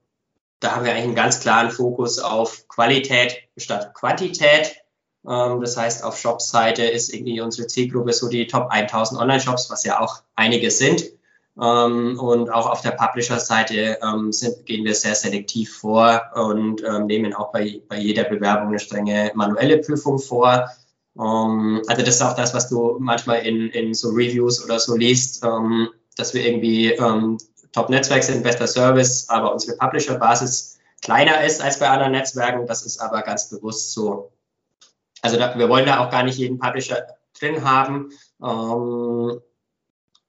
[0.60, 4.76] da haben wir eigentlich einen ganz klaren Fokus auf Qualität statt Quantität.
[5.28, 9.84] Ähm, das heißt, auf Shop-Seite ist irgendwie unsere Zielgruppe so die Top 1000 Online-Shops, was
[9.84, 11.04] ja auch einige sind.
[11.60, 17.08] Ähm, und auch auf der Publisher-Seite ähm, sind, gehen wir sehr selektiv vor und ähm,
[17.08, 20.70] nehmen auch bei, bei jeder Bewerbung eine strenge manuelle Prüfung vor.
[21.20, 24.96] Ähm, also das ist auch das, was du manchmal in, in so Reviews oder so
[24.96, 27.38] liest, ähm, dass wir irgendwie ähm,
[27.72, 32.68] Top-Netzwerk sind, bester Service, aber unsere Publisher-Basis kleiner ist als bei anderen Netzwerken.
[32.68, 34.32] Das ist aber ganz bewusst so.
[35.22, 37.06] Also da, wir wollen da auch gar nicht jeden Publisher
[37.40, 38.10] drin haben.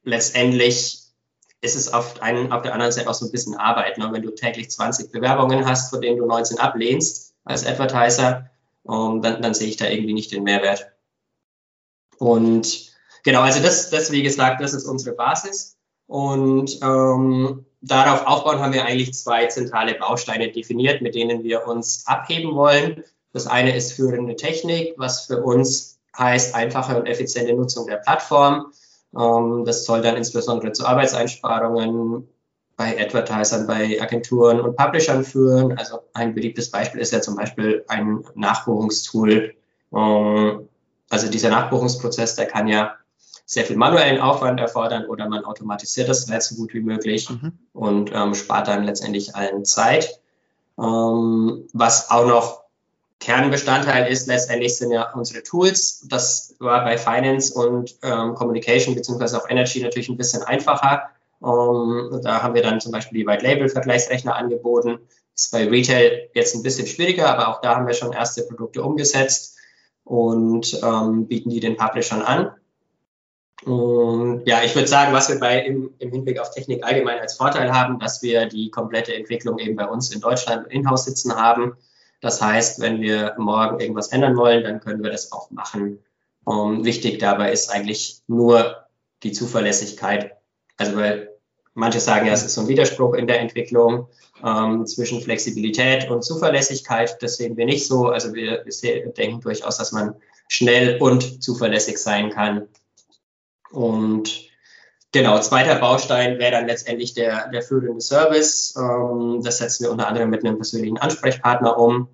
[0.05, 1.03] letztendlich
[1.63, 3.97] ist es auf, einen, auf der anderen Seite auch so ein bisschen Arbeit.
[3.97, 4.09] Ne?
[4.13, 8.51] Wenn du täglich 20 Bewerbungen hast, von denen du 19 ablehnst als Advertiser,
[8.89, 10.93] ähm, dann, dann sehe ich da irgendwie nicht den Mehrwert.
[12.19, 12.93] Und
[13.23, 15.77] genau, also das, das, wie gesagt, das ist unsere Basis.
[16.07, 22.07] Und ähm, darauf aufbauen haben wir eigentlich zwei zentrale Bausteine definiert, mit denen wir uns
[22.07, 23.05] abheben wollen.
[23.33, 28.73] Das eine ist führende Technik, was für uns heißt einfache und effiziente Nutzung der Plattform.
[29.19, 32.29] Ähm, das soll dann insbesondere zu Arbeitseinsparungen,
[32.83, 35.79] bei Advertisern, bei Agenturen und Publishern führen.
[35.79, 39.55] Also ein beliebtes Beispiel ist ja zum Beispiel ein Nachbuchungstool.
[39.95, 40.69] Ähm,
[41.09, 42.95] also dieser Nachbuchungsprozess, der kann ja
[43.47, 47.53] sehr viel manuellen Aufwand erfordern oder man automatisiert das halt so gut wie möglich mhm.
[47.73, 50.21] und ähm, spart dann letztendlich allen Zeit.
[50.79, 52.63] Ähm, was auch noch
[53.21, 56.05] Kernbestandteil ist, letztendlich sind ja unsere Tools.
[56.09, 61.03] Das war bei Finance und ähm, Communication beziehungsweise auch Energy natürlich ein bisschen einfacher.
[61.43, 65.01] Um, ähm, da haben wir dann zum Beispiel die White Label Vergleichsrechner angeboten.
[65.35, 68.83] Ist bei Retail jetzt ein bisschen schwieriger, aber auch da haben wir schon erste Produkte
[68.83, 69.59] umgesetzt
[70.05, 72.53] und ähm, bieten die den Publishern an.
[73.65, 77.37] Und ja, ich würde sagen, was wir bei im, im, Hinblick auf Technik allgemein als
[77.37, 81.77] Vorteil haben, dass wir die komplette Entwicklung eben bei uns in Deutschland in-house sitzen haben.
[82.21, 85.99] Das heißt, wenn wir morgen irgendwas ändern wollen, dann können wir das auch machen.
[86.45, 88.77] Um, wichtig dabei ist eigentlich nur
[89.23, 90.33] die Zuverlässigkeit.
[90.77, 91.32] Also weil
[91.75, 94.09] Manche sagen ja, es ist so ein Widerspruch in der Entwicklung
[94.45, 97.23] ähm, zwischen Flexibilität und Zuverlässigkeit.
[97.23, 98.09] Das sehen wir nicht so.
[98.09, 100.15] Also wir, wir denken durchaus, dass man
[100.49, 102.69] schnell und zuverlässig sein kann.
[103.71, 104.51] Und
[105.13, 108.75] genau, zweiter Baustein wäre dann letztendlich der, der führende Service.
[108.77, 112.09] Ähm, das setzen wir unter anderem mit einem persönlichen Ansprechpartner um.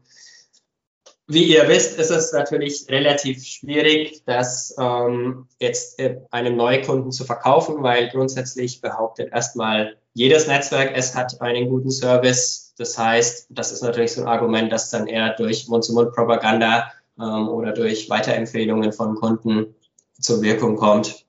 [1.31, 7.83] Wie ihr wisst, ist es natürlich relativ schwierig, das ähm, jetzt einem Neukunden zu verkaufen,
[7.83, 12.73] weil grundsätzlich behauptet erstmal jedes Netzwerk, es hat einen guten Service.
[12.79, 17.73] Das heißt, das ist natürlich so ein Argument, das dann eher durch Mund-zu-Mund-Propaganda ähm, oder
[17.73, 19.75] durch Weiterempfehlungen von Kunden
[20.19, 21.27] zur Wirkung kommt.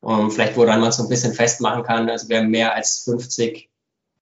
[0.00, 3.70] Um, vielleicht woran man so ein bisschen festmachen kann, also wir haben mehr als 50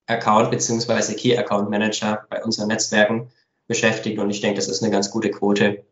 [0.07, 1.13] Account- bzw.
[1.15, 3.31] Key-Account-Manager bei unseren Netzwerken
[3.69, 5.85] beschäftigt und ich denke, das ist eine ganz gute Quote.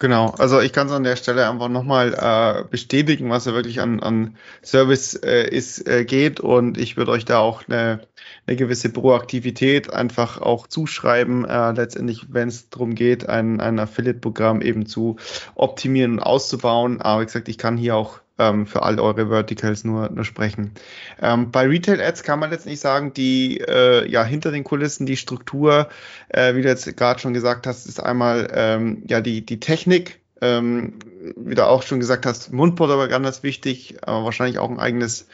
[0.00, 3.80] Genau, also ich kann es an der Stelle einfach nochmal äh, bestätigen, was ja wirklich
[3.80, 8.00] an, an Service äh, ist, äh, geht und ich würde euch da auch eine,
[8.46, 14.62] eine gewisse Proaktivität einfach auch zuschreiben, äh, letztendlich, wenn es darum geht, ein, ein Affiliate-Programm
[14.62, 15.16] eben zu
[15.54, 17.00] optimieren und auszubauen.
[17.00, 20.72] Aber wie gesagt, ich kann hier auch ähm, für all eure Verticals nur, nur sprechen.
[21.20, 25.06] Ähm, bei Retail Ads kann man jetzt nicht sagen, die äh, ja hinter den Kulissen
[25.06, 25.88] die Struktur,
[26.28, 30.20] äh, wie du jetzt gerade schon gesagt hast, ist einmal ähm, ja die, die Technik,
[30.40, 30.94] ähm,
[31.36, 35.28] wie du auch schon gesagt hast, Mundpropaganda ist wichtig, aber wahrscheinlich auch ein eigenes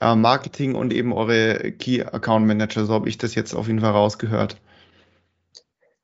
[0.00, 3.80] äh, Marketing und eben eure Key Account Manager, so habe ich das jetzt auf jeden
[3.80, 4.56] Fall rausgehört.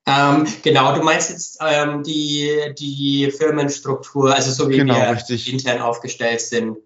[0.04, 5.52] Ähm, genau, du meinst jetzt ähm, die, die Firmenstruktur, also so wie genau, wir richtig.
[5.52, 6.76] intern aufgestellt sind.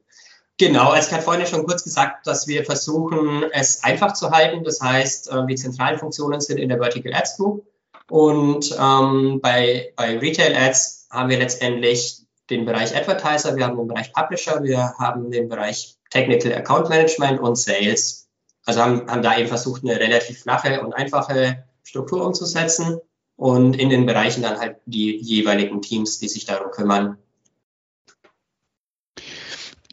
[0.58, 4.64] Genau, also ich hatte vorhin schon kurz gesagt, dass wir versuchen, es einfach zu halten.
[4.64, 7.66] Das heißt, äh, die zentralen Funktionen sind in der Vertical Ads Group.
[8.08, 13.88] Und ähm, bei, bei Retail Ads haben wir letztendlich den Bereich Advertiser, wir haben den
[13.88, 18.28] Bereich Publisher, wir haben den Bereich Technical Account Management und Sales.
[18.64, 23.00] Also haben, haben da eben versucht, eine relativ flache und einfache Struktur umzusetzen
[23.36, 27.18] und in den Bereichen dann halt die jeweiligen Teams, die sich darum kümmern.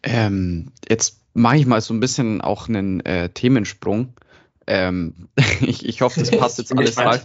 [0.02, 4.14] Ähm, jetzt mache ich mal so ein bisschen auch einen äh, Themensprung.
[4.68, 5.30] Ähm,
[5.62, 7.22] ich, ich, hoffe, das passt jetzt alles rein.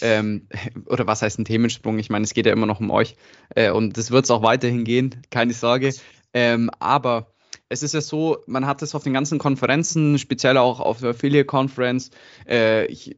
[0.00, 0.48] Ähm,
[0.86, 1.98] oder was heißt ein Themensprung?
[1.98, 3.16] Ich meine, es geht ja immer noch um euch
[3.54, 5.92] äh, und das wird es auch weiterhin gehen, keine Sorge.
[6.32, 7.34] Ähm, aber
[7.68, 11.10] es ist ja so, man hat es auf den ganzen Konferenzen, speziell auch auf der
[11.10, 12.10] Affiliate Conference.
[12.48, 13.16] Äh, ich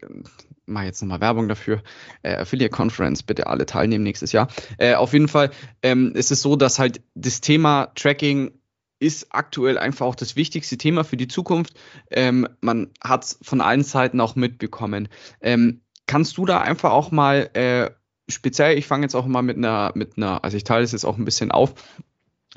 [0.67, 1.83] mache jetzt nochmal Werbung dafür.
[2.23, 4.49] Äh, Affiliate Conference, bitte alle teilnehmen nächstes Jahr.
[4.79, 5.51] Äh, auf jeden Fall
[5.83, 8.53] ähm, ist es so, dass halt das Thema Tracking
[8.99, 11.75] ist aktuell einfach auch das wichtigste Thema für die Zukunft.
[12.11, 15.09] Ähm, man hat es von allen Seiten auch mitbekommen.
[15.41, 17.91] Ähm, kannst du da einfach auch mal äh,
[18.29, 21.05] speziell, ich fange jetzt auch mal mit einer, mit einer, also ich teile es jetzt
[21.05, 21.75] auch ein bisschen auf,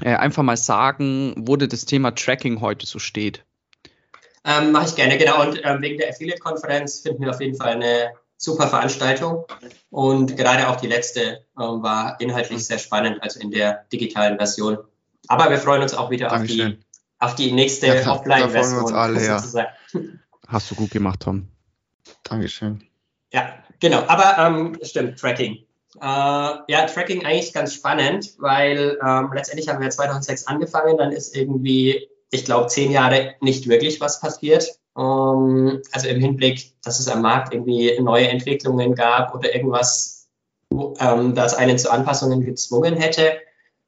[0.01, 3.43] äh, einfach mal sagen, wo das Thema Tracking heute so steht.
[4.47, 5.41] Ähm, Mache ich gerne, genau.
[5.41, 9.45] Und ähm, wegen der Affiliate-Konferenz finden wir auf jeden Fall eine super Veranstaltung.
[9.89, 14.77] Und gerade auch die letzte ähm, war inhaltlich sehr spannend, also in der digitalen Version.
[15.27, 16.79] Aber wir freuen uns auch wieder auf die,
[17.19, 18.93] auf die nächste ja, Offline-Version.
[18.93, 19.67] Ja.
[20.47, 21.49] Hast du gut gemacht, Tom.
[22.23, 22.83] Dankeschön.
[23.33, 24.03] Ja, genau.
[24.07, 25.65] Aber ähm, stimmt, Tracking.
[25.99, 31.35] Äh, ja, Tracking eigentlich ganz spannend, weil ähm, letztendlich haben wir 2006 angefangen, dann ist
[31.35, 34.79] irgendwie, ich glaube, zehn Jahre nicht wirklich was passiert.
[34.97, 40.27] Ähm, also im Hinblick, dass es am Markt irgendwie neue Entwicklungen gab oder irgendwas,
[40.99, 43.37] ähm, das einen zu Anpassungen gezwungen hätte.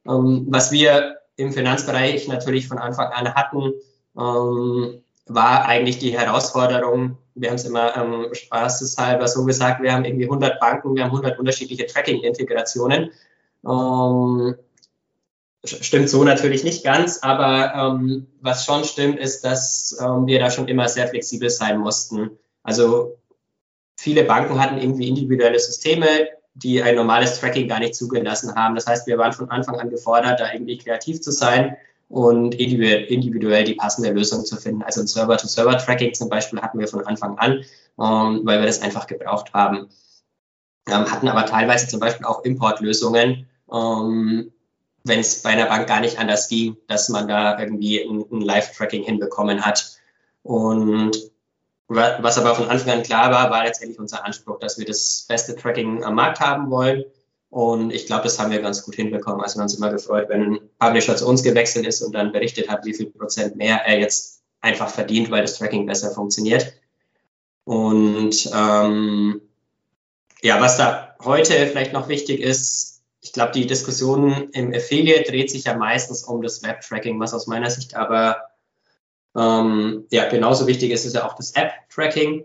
[0.08, 3.72] Ähm, was wir im Finanzbereich natürlich von Anfang an hatten,
[4.18, 10.04] ähm, war eigentlich die Herausforderung, wir haben es immer ähm, spaßeshalber so gesagt, wir haben
[10.04, 13.10] irgendwie 100 Banken, wir haben 100 unterschiedliche Tracking-Integrationen.
[13.64, 14.54] Ähm,
[15.64, 20.50] stimmt so natürlich nicht ganz, aber ähm, was schon stimmt, ist, dass ähm, wir da
[20.50, 22.30] schon immer sehr flexibel sein mussten.
[22.62, 23.18] Also
[23.96, 26.06] viele Banken hatten irgendwie individuelle Systeme,
[26.54, 28.74] die ein normales Tracking gar nicht zugelassen haben.
[28.74, 31.76] Das heißt, wir waren von Anfang an gefordert, da irgendwie kreativ zu sein
[32.08, 34.82] und individuell die passende Lösung zu finden.
[34.82, 37.64] Also ein Server-to-Server-Tracking zum Beispiel hatten wir von Anfang an,
[38.00, 39.88] ähm, weil wir das einfach gebraucht haben.
[40.88, 44.52] Ähm, hatten aber teilweise zum Beispiel auch Importlösungen, ähm,
[45.04, 48.40] wenn es bei einer Bank gar nicht anders ging, dass man da irgendwie ein, ein
[48.40, 49.98] Live-Tracking hinbekommen hat.
[50.42, 51.16] Und
[51.88, 55.56] was aber von Anfang an klar war, war letztendlich unser Anspruch, dass wir das beste
[55.56, 57.04] Tracking am Markt haben wollen
[57.50, 59.40] und ich glaube, das haben wir ganz gut hinbekommen.
[59.40, 62.32] Also wir haben uns immer gefreut, wenn ein Publisher zu uns gewechselt ist und dann
[62.32, 66.72] berichtet hat, wie viel Prozent mehr er jetzt einfach verdient, weil das Tracking besser funktioniert.
[67.64, 69.42] Und ähm,
[70.42, 75.50] ja, was da heute vielleicht noch wichtig ist, ich glaube, die Diskussion im Affiliate dreht
[75.50, 78.50] sich ja meistens um das Web-Tracking, was aus meiner Sicht aber
[79.36, 82.44] Ähm, ja, genauso wichtig ist es ja auch das App-Tracking.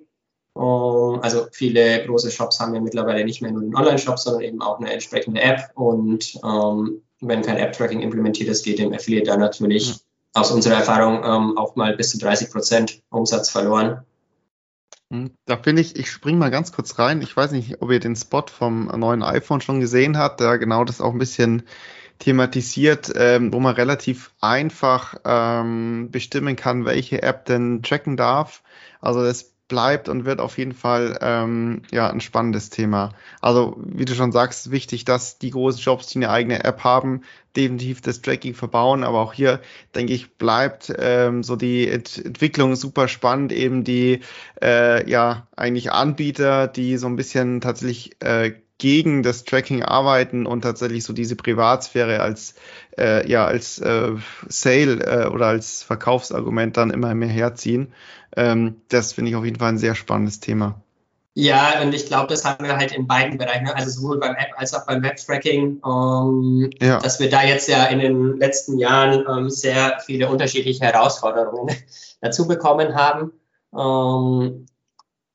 [0.54, 4.62] Um, also viele große Shops haben ja mittlerweile nicht mehr nur einen Online-Shop, sondern eben
[4.62, 5.72] auch eine entsprechende App.
[5.76, 9.96] Und ähm, wenn kein App-Tracking implementiert ist, geht dem Affiliate dann natürlich ja.
[10.34, 14.06] aus unserer Erfahrung ähm, auch mal bis zu 30 Prozent Umsatz verloren.
[15.12, 17.22] Hm, da finde ich, ich springe mal ganz kurz rein.
[17.22, 20.84] Ich weiß nicht, ob ihr den Spot vom neuen iPhone schon gesehen habt, der genau
[20.84, 21.64] das auch ein bisschen
[22.20, 28.64] thematisiert, ähm, wo man relativ einfach ähm, bestimmen kann, welche App denn tracken darf.
[29.02, 33.14] Also das bleibt und wird auf jeden Fall ähm, ja ein spannendes Thema.
[33.42, 37.22] Also wie du schon sagst, wichtig, dass die großen Shops, die eine eigene App haben,
[37.56, 39.04] definitiv das Tracking verbauen.
[39.04, 39.62] Aber auch hier
[39.96, 43.52] denke ich bleibt ähm, so die Ent Entwicklung super spannend.
[43.52, 44.22] Eben die
[44.62, 50.62] äh, ja eigentlich Anbieter, die so ein bisschen tatsächlich äh, gegen das Tracking arbeiten und
[50.62, 52.56] tatsächlich so diese Privatsphäre als
[52.98, 54.12] äh, ja als äh,
[54.50, 57.94] Sale äh, oder als Verkaufsargument dann immer mehr herziehen.
[58.36, 60.82] Ähm, das finde ich auf jeden Fall ein sehr spannendes Thema.
[61.38, 64.52] Ja, und ich glaube, das haben wir halt in beiden Bereichen, also sowohl beim App
[64.56, 67.00] als auch beim Web-Tracking, ähm, ja.
[67.00, 71.76] dass wir da jetzt ja in den letzten Jahren ähm, sehr viele unterschiedliche Herausforderungen
[72.22, 73.34] dazu bekommen haben.
[73.78, 74.66] Ähm,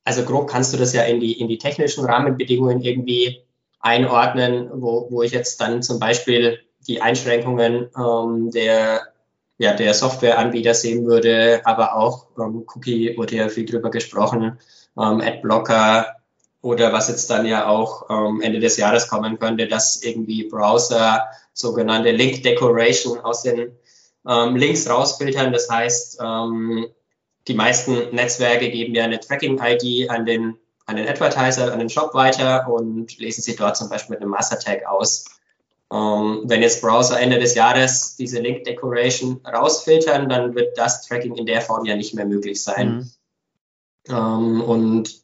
[0.04, 3.44] also grob kannst du das ja in die, in die technischen Rahmenbedingungen irgendwie
[3.80, 9.02] einordnen, wo, wo ich jetzt dann zum Beispiel die Einschränkungen ähm, der
[9.60, 14.58] ja, der Softwareanbieter sehen würde, aber auch ähm, Cookie wurde ja viel drüber gesprochen,
[14.98, 16.16] ähm, Adblocker
[16.62, 21.26] oder was jetzt dann ja auch ähm, Ende des Jahres kommen könnte, dass irgendwie Browser
[21.52, 23.72] sogenannte Link Decoration aus den
[24.26, 25.52] ähm, Links rausfiltern.
[25.52, 26.86] Das heißt, ähm,
[27.46, 32.14] die meisten Netzwerke geben ja eine Tracking-ID an den, an den Advertiser, an den Shop
[32.14, 35.26] weiter und lesen sie dort zum Beispiel mit einem Master-Tag aus.
[35.92, 41.34] Ähm, wenn jetzt Browser Ende des Jahres diese Link Decoration rausfiltern, dann wird das Tracking
[41.34, 43.10] in der Form ja nicht mehr möglich sein.
[44.08, 44.14] Mhm.
[44.14, 45.20] Ähm, und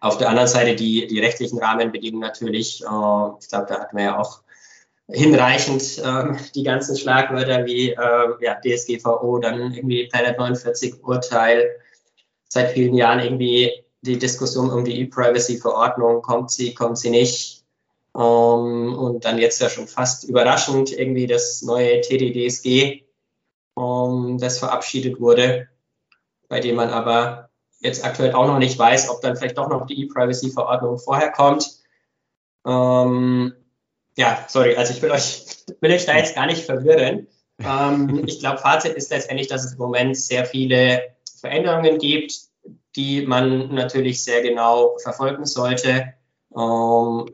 [0.00, 2.82] auf der anderen Seite die, die rechtlichen Rahmenbedingungen natürlich.
[2.82, 4.40] Äh, ich glaube, da hatten wir ja auch
[5.08, 11.68] hinreichend äh, die ganzen Schlagwörter wie äh, ja, DSGVO, dann irgendwie Planet 49 Urteil.
[12.48, 17.59] Seit vielen Jahren irgendwie die Diskussion um die E-Privacy-Verordnung, kommt sie, kommt sie nicht
[18.20, 23.04] ähm, und dann jetzt ja schon fast überraschend irgendwie das neue TDDSG,
[23.78, 25.68] ähm, das verabschiedet wurde,
[26.48, 29.86] bei dem man aber jetzt aktuell auch noch nicht weiß, ob dann vielleicht doch noch
[29.86, 31.66] die E-Privacy-Verordnung vorher kommt.
[32.66, 33.54] Ähm,
[34.18, 35.46] ja, sorry, also ich will euch,
[35.80, 37.26] will euch da jetzt gar nicht verwirren.
[37.58, 42.34] Ähm, ich glaube, Fazit ist letztendlich, dass es im Moment sehr viele Veränderungen gibt,
[42.96, 46.12] die man natürlich sehr genau verfolgen sollte.
[46.54, 47.30] Ähm,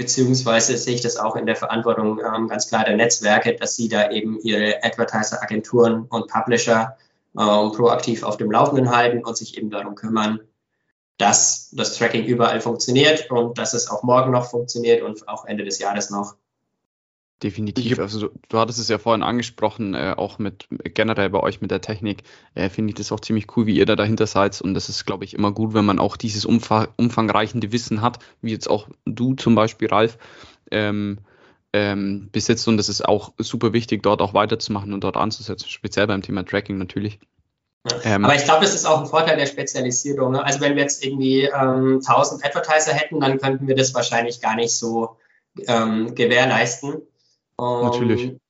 [0.00, 3.90] beziehungsweise sehe ich das auch in der Verantwortung ähm, ganz klar der Netzwerke, dass sie
[3.90, 6.96] da eben ihre Advertiser-Agenturen und Publisher
[7.38, 10.40] ähm, proaktiv auf dem Laufenden halten und sich eben darum kümmern,
[11.18, 15.64] dass das Tracking überall funktioniert und dass es auch morgen noch funktioniert und auch Ende
[15.64, 16.34] des Jahres noch.
[17.42, 17.98] Definitiv.
[17.98, 21.70] Also du, du, hattest es ja vorhin angesprochen, äh, auch mit generell bei euch mit
[21.70, 22.22] der Technik,
[22.54, 24.60] äh, finde ich das auch ziemlich cool, wie ihr da dahinter seid.
[24.60, 28.18] Und das ist, glaube ich, immer gut, wenn man auch dieses umfang, umfangreichende Wissen hat,
[28.42, 30.18] wie jetzt auch du zum Beispiel, Ralf,
[30.70, 31.18] ähm,
[31.72, 32.68] ähm, besitzt.
[32.68, 36.44] Und das ist auch super wichtig, dort auch weiterzumachen und dort anzusetzen, speziell beim Thema
[36.44, 37.20] Tracking natürlich.
[38.04, 40.32] Ähm, Aber ich glaube, das ist auch ein Vorteil der Spezialisierung.
[40.32, 40.44] Ne?
[40.44, 44.56] Also wenn wir jetzt irgendwie ähm, 1000 Advertiser hätten, dann könnten wir das wahrscheinlich gar
[44.56, 45.16] nicht so
[45.66, 47.02] ähm, gewährleisten.
[47.60, 48.24] Natürlich.
[48.24, 48.40] Ähm,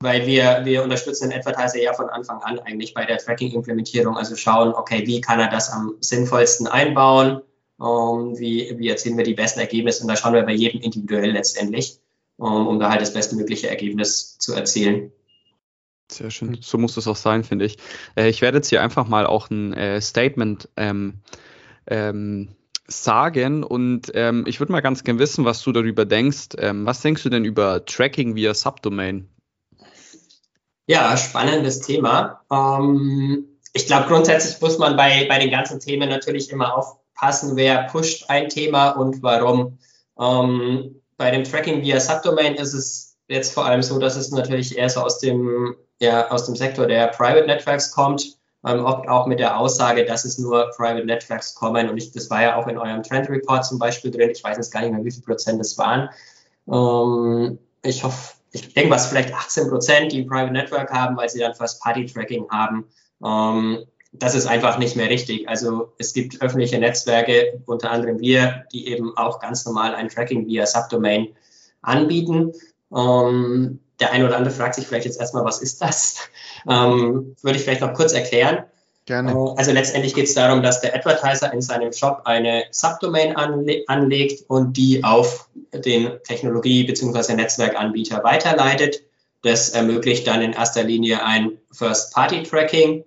[0.00, 4.16] weil wir, wir unterstützen den Advertiser ja von Anfang an eigentlich bei der Tracking-Implementierung.
[4.16, 7.42] Also schauen, okay, wie kann er das am sinnvollsten einbauen?
[7.78, 10.02] Um, ähm, wie, wie erzielen wir die besten Ergebnisse?
[10.02, 11.98] Und da schauen wir bei jedem individuell letztendlich,
[12.36, 15.12] um, um da halt das bestmögliche Ergebnis zu erzielen.
[16.10, 16.58] Sehr schön.
[16.60, 17.76] So muss das auch sein, finde ich.
[18.16, 21.20] Äh, ich werde jetzt hier einfach mal auch ein äh, Statement ähm,
[21.86, 22.48] ähm,
[22.88, 26.48] sagen und ähm, ich würde mal ganz gerne wissen, was du darüber denkst.
[26.58, 29.28] Ähm, was denkst du denn über Tracking via Subdomain?
[30.86, 32.40] Ja, spannendes Thema.
[32.50, 37.84] Ähm, ich glaube, grundsätzlich muss man bei, bei den ganzen Themen natürlich immer aufpassen, wer
[37.84, 39.78] pusht ein Thema und warum.
[40.18, 44.78] Ähm, bei dem Tracking via Subdomain ist es jetzt vor allem so, dass es natürlich
[44.78, 49.26] eher so aus dem, ja, aus dem Sektor der Private Networks kommt ähm, oft auch
[49.26, 51.88] mit der Aussage, dass es nur Private Networks kommen.
[51.88, 54.30] Und ich, das war ja auch in eurem Trend Report zum Beispiel drin.
[54.30, 56.08] Ich weiß jetzt gar nicht mehr, wie viel Prozent es waren.
[56.70, 61.28] Ähm, ich hoffe, ich denke, was vielleicht 18 Prozent, die ein Private Network haben, weil
[61.28, 62.84] sie dann First Party Tracking haben.
[63.24, 65.48] Ähm, das ist einfach nicht mehr richtig.
[65.48, 70.46] Also es gibt öffentliche Netzwerke, unter anderem wir, die eben auch ganz normal ein Tracking
[70.46, 71.28] via Subdomain
[71.82, 72.52] anbieten.
[72.94, 76.16] Ähm, der eine oder andere fragt sich vielleicht jetzt erstmal, was ist das?
[76.68, 78.64] Ähm, würde ich vielleicht noch kurz erklären.
[79.08, 79.32] Gerne.
[79.32, 83.84] Äh, also letztendlich geht es darum, dass der Advertiser in seinem Shop eine Subdomain anle
[83.86, 87.34] anlegt und die auf den Technologie- bzw.
[87.34, 89.02] Netzwerkanbieter weiterleitet.
[89.42, 93.04] Das ermöglicht dann in erster Linie ein First-Party-Tracking.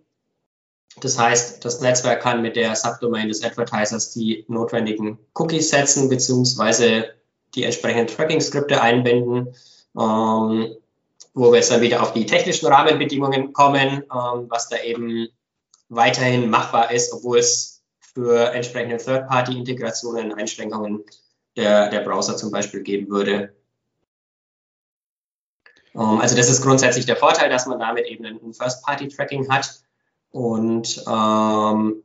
[0.99, 7.03] Das heißt, das Netzwerk kann mit der Subdomain des Advertisers die notwendigen Cookies setzen bzw.
[7.53, 9.55] die entsprechenden Tracking-Skripte einbinden.
[9.97, 10.75] Ähm,
[11.33, 15.29] wo wir jetzt dann wieder auf die technischen Rahmenbedingungen kommen, ähm, was da eben
[15.89, 21.03] weiterhin machbar ist, obwohl es für entsprechende Third-Party-Integrationen Einschränkungen
[21.55, 23.55] der, der Browser zum Beispiel geben würde.
[25.93, 29.81] Ähm, also das ist grundsätzlich der Vorteil, dass man damit eben ein First-Party-Tracking hat.
[30.31, 32.03] Und ähm,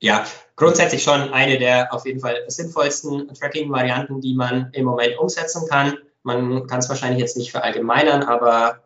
[0.00, 0.24] ja,
[0.56, 5.98] grundsätzlich schon eine der auf jeden Fall sinnvollsten Tracking-Varianten, die man im Moment umsetzen kann.
[6.26, 8.82] Man kann es wahrscheinlich jetzt nicht verallgemeinern, aber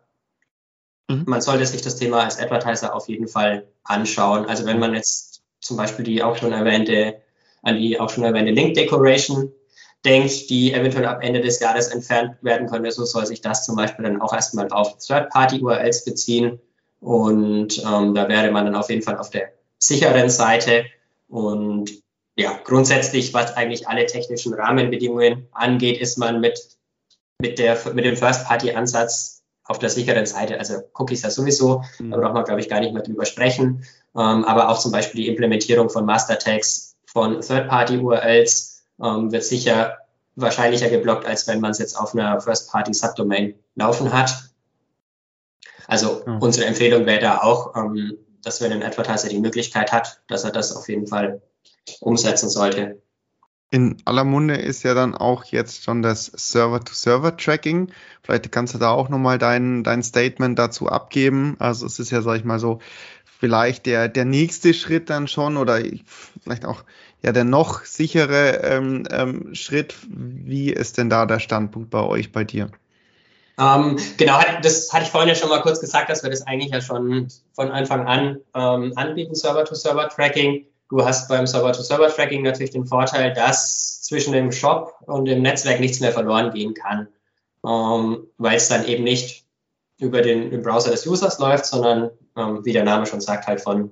[1.09, 1.23] mhm.
[1.25, 4.45] man sollte sich das Thema als Advertiser auf jeden Fall anschauen.
[4.45, 7.19] Also wenn man jetzt zum Beispiel die auch schon erwähnte,
[7.63, 9.51] an die auch schon erwähnte Link Decoration
[10.05, 13.75] denkt, die eventuell ab Ende des Jahres entfernt werden könnte, so soll sich das zum
[13.75, 16.59] Beispiel dann auch erstmal auf Third-Party-URLs beziehen.
[16.99, 20.85] Und ähm, da wäre man dann auf jeden Fall auf der sicheren Seite.
[21.27, 21.89] Und
[22.35, 26.77] ja, grundsätzlich, was eigentlich alle technischen Rahmenbedingungen angeht, ist man mit
[27.41, 30.59] mit, der, mit dem First-Party-Ansatz auf der sicheren Seite.
[30.59, 32.11] Also Cookies ja sowieso, mhm.
[32.11, 33.83] da braucht man, glaube ich, gar nicht mehr drüber sprechen.
[34.15, 39.97] Ähm, aber auch zum Beispiel die Implementierung von Master-Tags von Third-Party-URLs ähm, wird sicher
[40.35, 44.51] wahrscheinlicher geblockt, als wenn man es jetzt auf einer First-Party-Subdomain laufen hat.
[45.87, 46.39] Also mhm.
[46.39, 50.51] unsere Empfehlung wäre da auch, ähm, dass wenn ein Advertiser die Möglichkeit hat, dass er
[50.51, 51.41] das auf jeden Fall
[51.99, 53.00] umsetzen sollte.
[53.73, 57.89] In aller Munde ist ja dann auch jetzt schon das Server-to-Server-Tracking.
[58.21, 61.55] Vielleicht kannst du da auch nochmal dein, dein Statement dazu abgeben.
[61.57, 62.79] Also es ist ja, sag ich mal so,
[63.39, 65.81] vielleicht der, der nächste Schritt dann schon oder
[66.43, 66.83] vielleicht auch
[67.23, 69.95] ja der noch sichere ähm, ähm, Schritt.
[70.09, 72.69] Wie ist denn da der Standpunkt bei euch, bei dir?
[73.57, 76.71] Ähm, genau, das hatte ich vorhin ja schon mal kurz gesagt, dass wir das eigentlich
[76.71, 80.65] ja schon von Anfang an ähm, anbieten, Server-to-Server-Tracking.
[80.91, 86.01] Du hast beim Server-to-Server-Tracking natürlich den Vorteil, dass zwischen dem Shop und dem Netzwerk nichts
[86.01, 87.07] mehr verloren gehen kann,
[87.65, 89.45] ähm, weil es dann eben nicht
[89.99, 93.89] über den, Browser des Users läuft, sondern, ähm, wie der Name schon sagt, halt von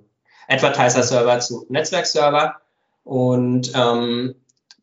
[0.50, 2.58] Advertiser-Server zu Netzwerk-Server
[3.06, 4.36] und ähm,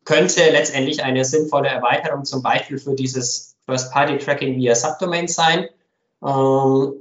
[0.03, 5.67] könnte letztendlich eine sinnvolle Erweiterung zum Beispiel für dieses First-Party-Tracking via Subdomain sein.
[6.25, 6.93] Ähm,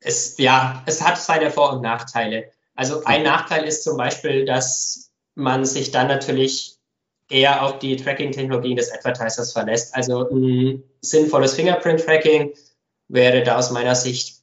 [0.00, 2.50] es, ja, es hat seine Vor- und Nachteile.
[2.80, 6.78] Also ein Nachteil ist zum Beispiel, dass man sich dann natürlich
[7.28, 9.94] eher auf die Tracking-Technologien des Advertisers verlässt.
[9.94, 12.54] Also ein sinnvolles Fingerprint-Tracking
[13.08, 14.40] wäre da aus meiner Sicht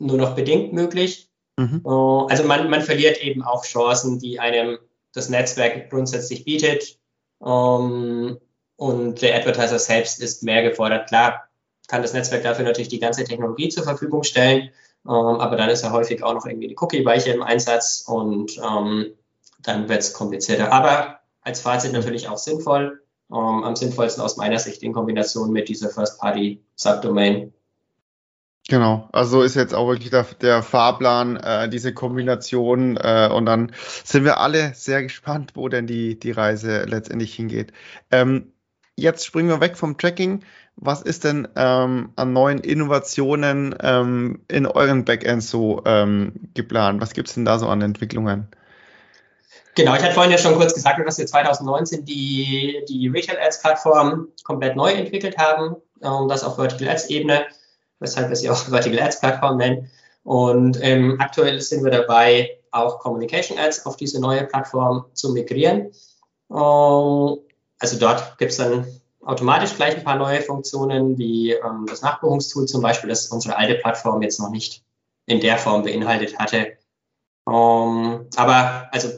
[0.00, 1.30] nur noch bedingt möglich.
[1.56, 1.82] Mhm.
[1.86, 1.88] Äh,
[2.32, 4.78] also man, man verliert eben auch Chancen, die einem
[5.12, 6.98] das Netzwerk grundsätzlich bietet.
[7.40, 8.36] Ähm,
[8.74, 11.06] und der Advertiser selbst ist mehr gefordert.
[11.08, 11.48] Klar
[11.86, 14.70] kann das Netzwerk dafür natürlich die ganze Technologie zur Verfügung stellen,
[15.12, 19.14] aber dann ist ja häufig auch noch irgendwie die Cookie-Weiche im Einsatz und ähm,
[19.62, 20.72] dann wird es komplizierter.
[20.72, 23.00] Aber als Fazit natürlich auch sinnvoll.
[23.30, 27.52] Ähm, am sinnvollsten aus meiner Sicht in Kombination mit dieser First-Party-Subdomain.
[28.68, 33.72] Genau, also ist jetzt auch wirklich der, der Fahrplan, äh, diese Kombination äh, und dann
[34.04, 37.72] sind wir alle sehr gespannt, wo denn die, die Reise letztendlich hingeht.
[38.10, 38.52] Ähm,
[38.96, 40.44] jetzt springen wir weg vom Tracking
[40.76, 47.00] was ist denn ähm, an neuen Innovationen ähm, in euren Backends so ähm, geplant?
[47.00, 48.48] Was gibt es denn da so an Entwicklungen?
[49.74, 53.60] Genau, ich hatte vorhin ja schon kurz gesagt, dass wir 2019 die, die Retail Ads
[53.60, 57.46] Plattform komplett neu entwickelt haben, ähm, das auf Vertical Ads Ebene,
[57.98, 59.90] weshalb wir sie auch Vertical Ads Plattform nennen.
[60.24, 65.92] Und ähm, aktuell sind wir dabei, auch Communication Ads auf diese neue Plattform zu migrieren.
[66.50, 67.38] Ähm,
[67.78, 68.86] also dort gibt es dann
[69.26, 73.74] automatisch gleich ein paar neue Funktionen, wie ähm, das Nachbuchungstool zum Beispiel, das unsere alte
[73.74, 74.84] Plattform jetzt noch nicht
[75.26, 76.78] in der Form beinhaltet hatte.
[77.48, 79.08] Ähm, aber also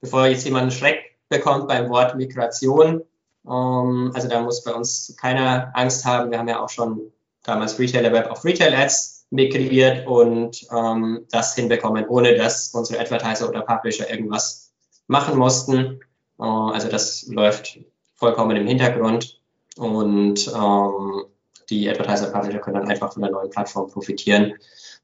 [0.00, 3.02] bevor jetzt jemand einen Schreck bekommt beim Wort Migration,
[3.46, 6.32] ähm, also da muss bei uns keiner Angst haben.
[6.32, 7.12] Wir haben ja auch schon
[7.44, 13.48] damals Retailer Web auf Retail Ads migriert und ähm, das hinbekommen, ohne dass unsere Advertiser
[13.48, 14.72] oder Publisher irgendwas
[15.06, 16.00] machen mussten.
[16.40, 17.78] Äh, also das läuft
[18.16, 19.41] vollkommen im Hintergrund.
[19.76, 21.24] Und ähm,
[21.70, 24.54] die Advertiser Publisher können dann einfach von der neuen Plattform profitieren.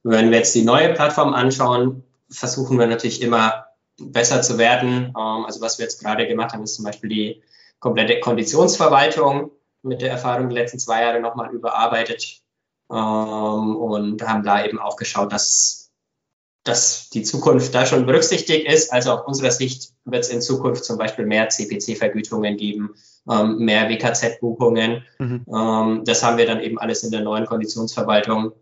[0.03, 3.67] Wenn wir jetzt die neue Plattform anschauen, versuchen wir natürlich immer
[3.99, 5.15] besser zu werden.
[5.17, 7.43] Ähm, also was wir jetzt gerade gemacht haben, ist zum Beispiel die
[7.81, 9.51] komplette Konditionsverwaltung
[9.83, 12.43] mit der Erfahrung der letzten zwei Jahre nochmal überarbeitet.
[12.91, 15.88] ähm, und haben da eben auch geschaut, dass,
[16.69, 18.93] dass die Zukunft da schon berücksichtigt ist.
[18.93, 22.95] Also aus unserer Sicht wird es in Zukunft zum Beispiel mehr CPC-Vergütungen geben,
[23.29, 25.03] ähm, mehr WKZ-Buchungen.
[25.19, 25.47] Mhm.
[25.53, 28.53] Ähm, das haben wir dann eben alles in der neuen Konditionsverwaltung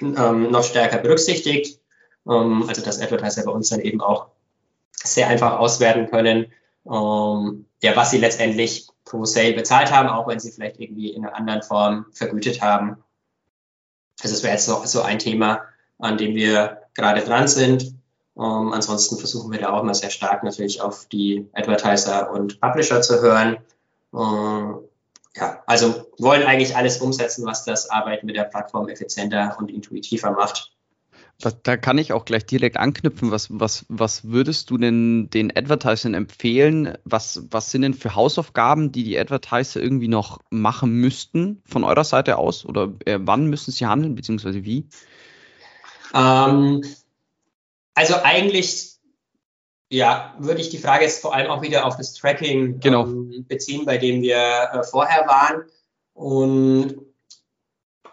[0.00, 1.80] ähm, noch stärker berücksichtigt.
[2.28, 4.26] Ähm, also dass Advertiser bei uns dann eben auch
[4.92, 6.46] sehr einfach auswerten können,
[6.90, 11.24] ähm, ja, was sie letztendlich pro Sale bezahlt haben, auch wenn sie vielleicht irgendwie in
[11.24, 12.96] einer anderen Form vergütet haben.
[14.22, 15.62] Also das wäre jetzt so, so ein Thema,
[15.98, 17.94] an dem wir gerade dran sind.
[18.36, 23.00] Ähm, ansonsten versuchen wir da auch mal sehr stark natürlich auf die Advertiser und Publisher
[23.00, 23.58] zu hören.
[24.12, 24.78] Ähm,
[25.36, 30.30] ja, also wollen eigentlich alles umsetzen, was das Arbeiten mit der Plattform effizienter und intuitiver
[30.30, 30.72] macht.
[31.40, 33.32] Da, da, kann ich auch gleich direkt anknüpfen.
[33.32, 36.96] Was, was, was würdest du denn den Advertisern empfehlen?
[37.04, 42.04] Was, was sind denn für Hausaufgaben, die die Advertiser irgendwie noch machen müssten von eurer
[42.04, 42.64] Seite aus?
[42.64, 44.86] Oder äh, wann müssen sie handeln, beziehungsweise wie?
[46.14, 46.84] Ähm,
[47.94, 48.92] also eigentlich,
[49.90, 53.04] ja, würde ich die Frage jetzt vor allem auch wieder auf das Tracking genau.
[53.04, 55.64] ähm, beziehen, bei dem wir äh, vorher waren.
[56.14, 56.96] Und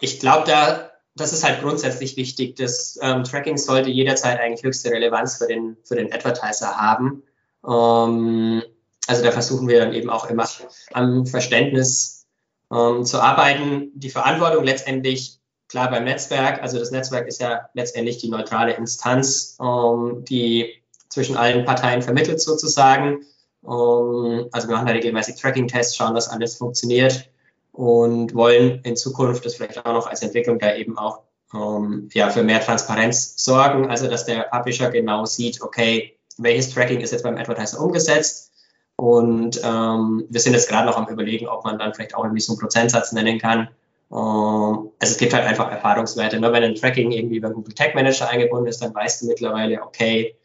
[0.00, 2.56] ich glaube, da das ist halt grundsätzlich wichtig.
[2.56, 7.22] Das ähm, Tracking sollte jederzeit eigentlich höchste Relevanz für den, für den Advertiser haben.
[7.66, 8.62] Ähm,
[9.06, 10.48] also da versuchen wir dann eben auch immer
[10.92, 12.26] am Verständnis
[12.72, 13.90] ähm, zu arbeiten.
[13.94, 15.38] Die Verantwortung letztendlich
[15.72, 16.62] klar beim Netzwerk.
[16.62, 22.40] Also das Netzwerk ist ja letztendlich die neutrale Instanz, ähm, die zwischen allen Parteien vermittelt
[22.42, 23.24] sozusagen.
[23.64, 27.30] Ähm, also wir machen da regelmäßig Tracking-Tests, schauen, dass alles funktioniert
[27.72, 31.22] und wollen in Zukunft das vielleicht auch noch als Entwicklung da eben auch
[31.54, 37.00] ähm, ja, für mehr Transparenz sorgen, also dass der Publisher genau sieht, okay, welches Tracking
[37.00, 38.52] ist jetzt beim Advertiser umgesetzt
[38.96, 42.42] und ähm, wir sind jetzt gerade noch am überlegen, ob man dann vielleicht auch irgendwie
[42.42, 43.68] so einen Prozentsatz nennen kann.
[44.12, 46.38] Ähm, also es gibt halt einfach Erfahrungswerte.
[46.38, 49.82] Nur wenn ein Tracking irgendwie über Google Tag Manager eingebunden ist, dann weißt du mittlerweile,
[49.82, 50.36] okay,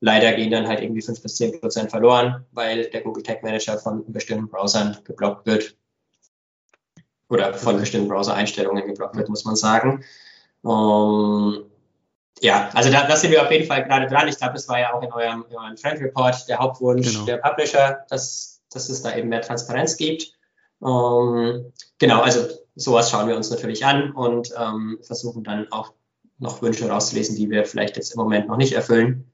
[0.00, 3.78] leider gehen dann halt irgendwie fünf bis zehn Prozent verloren, weil der Google Tag Manager
[3.78, 5.76] von bestimmten Browsern geblockt wird
[7.28, 10.04] oder von bestimmten Browser-Einstellungen geblockt wird, muss man sagen.
[10.62, 11.64] Um, ähm,
[12.42, 14.26] ja, also da, da sind wir auf jeden Fall gerade dran.
[14.26, 17.24] Ich glaube, das war ja auch in eurem, in eurem Trend Report der Hauptwunsch genau.
[17.26, 20.32] der Publisher, dass, dass es da eben mehr Transparenz gibt.
[20.82, 25.92] Ähm, genau, also sowas schauen wir uns natürlich an und ähm, versuchen dann auch
[26.38, 29.30] noch Wünsche rauszulesen, die wir vielleicht jetzt im Moment noch nicht erfüllen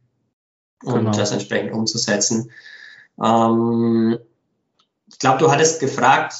[0.82, 1.11] und genau.
[1.12, 2.51] das entsprechend umzusetzen.
[3.18, 3.20] ich
[5.18, 6.34] glaube, du hattest gefragt,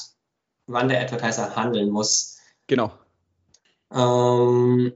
[0.67, 2.37] wann der Advertiser handeln muss.
[2.67, 2.91] Genau.
[3.91, 4.93] Ähm,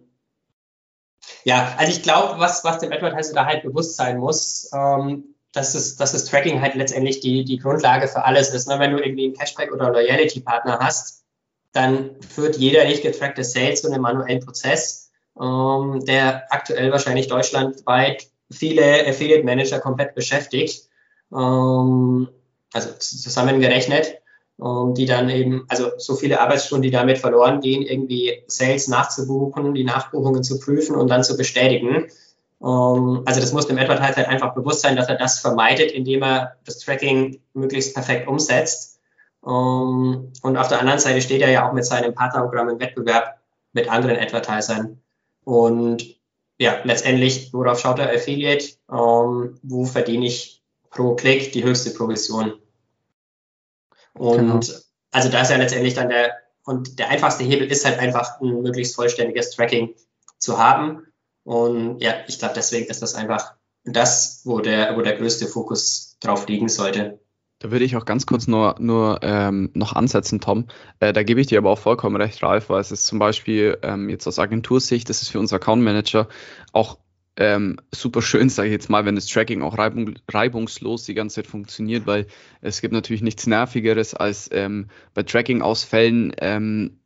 [1.43, 5.76] ja, also ich glaube, was, was dem Advertiser da halt bewusst sein muss, ähm, dass,
[5.76, 8.68] es, dass das Tracking halt letztendlich die, die Grundlage für alles ist.
[8.68, 8.80] Ne?
[8.80, 11.24] Wenn du irgendwie einen Cashback oder Loyalty-Partner hast,
[11.74, 18.28] dann führt jeder nicht getrackte Sales zu einem manuellen Prozess, ähm, der aktuell wahrscheinlich deutschlandweit
[18.52, 20.89] viele Affiliate Manager komplett beschäftigt.
[21.34, 22.30] Ähm,
[22.74, 24.22] also zusammengerechnet
[24.64, 29.74] ähm, die dann eben, also so viele Arbeitsstunden, die damit verloren gehen, irgendwie Sales nachzubuchen,
[29.74, 32.08] die Nachbuchungen zu prüfen und dann zu bestätigen.
[32.64, 36.24] Ähm, also das muss dem Advertiser halt einfach bewusst sein, dass er das vermeidet, indem
[36.24, 38.99] er das Tracking möglichst perfekt umsetzt.
[39.45, 43.39] Ähm, und auf der anderen Seite steht er ja auch mit seinem Partnerprogramm im Wettbewerb
[43.74, 45.01] mit anderen Advertisern.
[45.43, 46.20] Und
[46.59, 48.76] ja, letztendlich, worauf schaut der Affiliate?
[48.88, 52.53] wo verdiene ich pro Klick die höchste Provision?
[54.14, 54.59] Und genau.
[55.12, 56.34] also da ist ja letztendlich dann der,
[56.66, 59.95] und der einfachste Hebel ist halt einfach ein möglichst vollständiges Tracking
[60.38, 61.07] zu haben.
[61.44, 66.18] Und ja, ich glaube, deswegen ist das einfach das, wo der, wo der größte Fokus
[66.20, 67.20] drauf liegen sollte.
[67.60, 70.66] Da würde ich auch ganz kurz nur, nur ähm, noch ansetzen, Tom.
[71.00, 73.78] Äh, da gebe ich dir aber auch vollkommen recht, Ralf, weil es ist zum Beispiel
[73.84, 76.28] ähm, jetzt aus Agentursicht, das ist für uns Account Manager
[76.74, 76.98] auch
[77.38, 81.36] ähm, super schön, sage ich jetzt mal, wenn das Tracking auch reibung, reibungslos die ganze
[81.36, 82.26] Zeit funktioniert, weil
[82.62, 87.01] es gibt natürlich nichts Nervigeres als ähm, bei Tracking-Ausfällen ähm,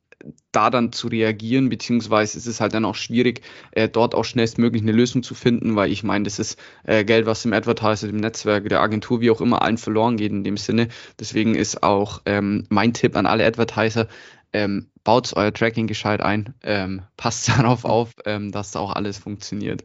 [0.51, 4.81] da dann zu reagieren, beziehungsweise ist es halt dann auch schwierig, äh, dort auch schnellstmöglich
[4.81, 8.17] eine Lösung zu finden, weil ich meine, das ist äh, Geld, was im Advertiser, dem
[8.17, 10.87] Netzwerk, der Agentur, wie auch immer, allen verloren geht in dem Sinne.
[11.19, 14.07] Deswegen ist auch ähm, mein Tipp an alle Advertiser,
[14.53, 19.17] ähm, baut euer Tracking gescheit ein, ähm, passt darauf auf, ähm, dass da auch alles
[19.17, 19.83] funktioniert.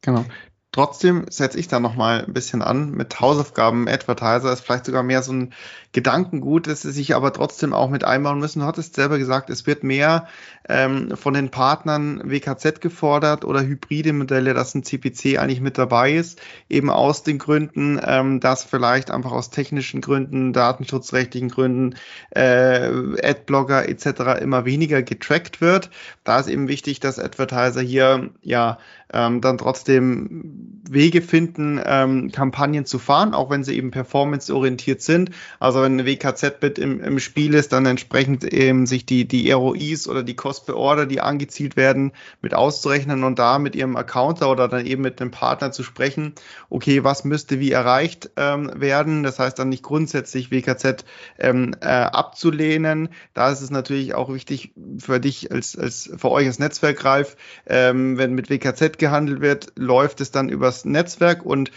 [0.00, 0.24] Genau.
[0.72, 3.88] Trotzdem setze ich da nochmal ein bisschen an mit Hausaufgaben.
[3.88, 5.54] Advertiser ist vielleicht sogar mehr so ein
[5.92, 8.60] Gedankengut, das sie sich aber trotzdem auch mit einbauen müssen.
[8.60, 10.28] Du hattest selber gesagt, es wird mehr
[10.68, 16.12] ähm, von den Partnern WKZ gefordert oder hybride Modelle, dass ein CPC eigentlich mit dabei
[16.12, 21.94] ist, eben aus den Gründen, ähm, dass vielleicht einfach aus technischen Gründen, datenschutzrechtlichen Gründen,
[22.28, 22.90] äh,
[23.22, 24.42] Adblocker etc.
[24.42, 25.88] immer weniger getrackt wird.
[26.24, 28.76] Da ist eben wichtig, dass Advertiser hier ja
[29.12, 35.30] ähm, dann trotzdem Wege finden, ähm, Kampagnen zu fahren, auch wenn sie eben performanceorientiert sind.
[35.58, 40.08] Also wenn ein WKZ-Bit im, im Spiel ist, dann entsprechend eben sich die, die ROIs
[40.08, 44.50] oder die Cost per Order, die angezielt werden, mit auszurechnen und da mit ihrem Accounter
[44.50, 46.34] oder dann eben mit dem Partner zu sprechen,
[46.70, 49.22] okay, was müsste wie erreicht ähm, werden.
[49.22, 51.04] Das heißt dann nicht grundsätzlich WKZ
[51.38, 53.08] ähm, äh, abzulehnen.
[53.34, 57.36] Da ist es natürlich auch wichtig für dich als, als für euch als Netzwerkreif,
[57.66, 61.70] ähm, wenn mit WKZ gehandelt wird, läuft es dann übers Netzwerk und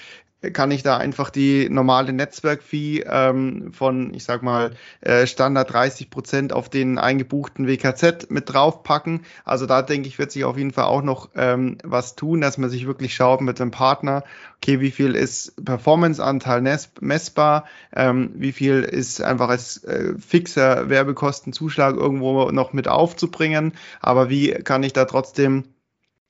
[0.53, 6.09] kann ich da einfach die normale Netzwerkfee ähm, von, ich sag mal, äh, Standard 30
[6.09, 9.25] Prozent auf den eingebuchten WKZ mit draufpacken.
[9.43, 12.57] Also da denke ich, wird sich auf jeden Fall auch noch ähm, was tun, dass
[12.57, 14.23] man sich wirklich schaut mit dem Partner,
[14.57, 16.61] okay, wie viel ist Performanceanteil
[17.01, 24.29] messbar, ähm, wie viel ist einfach als äh, fixer Werbekostenzuschlag irgendwo noch mit aufzubringen, aber
[24.29, 25.65] wie kann ich da trotzdem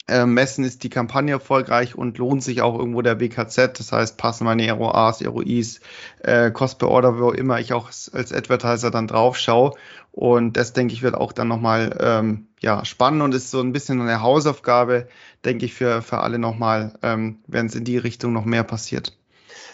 [0.10, 3.80] äh, messen, ist die Kampagne erfolgreich und lohnt sich auch irgendwo der WKZ.
[3.80, 5.80] Das heißt, passen meine ROAs, ROIs,
[6.24, 9.74] äh, Cost per Order, wo immer ich auch als Advertiser dann drauf schaue.
[10.12, 13.72] Und das, denke ich, wird auch dann nochmal ähm, ja, spannend und ist so ein
[13.72, 15.08] bisschen eine Hausaufgabe,
[15.46, 19.16] denke ich, für, für alle nochmal, ähm, wenn es in die Richtung noch mehr passiert.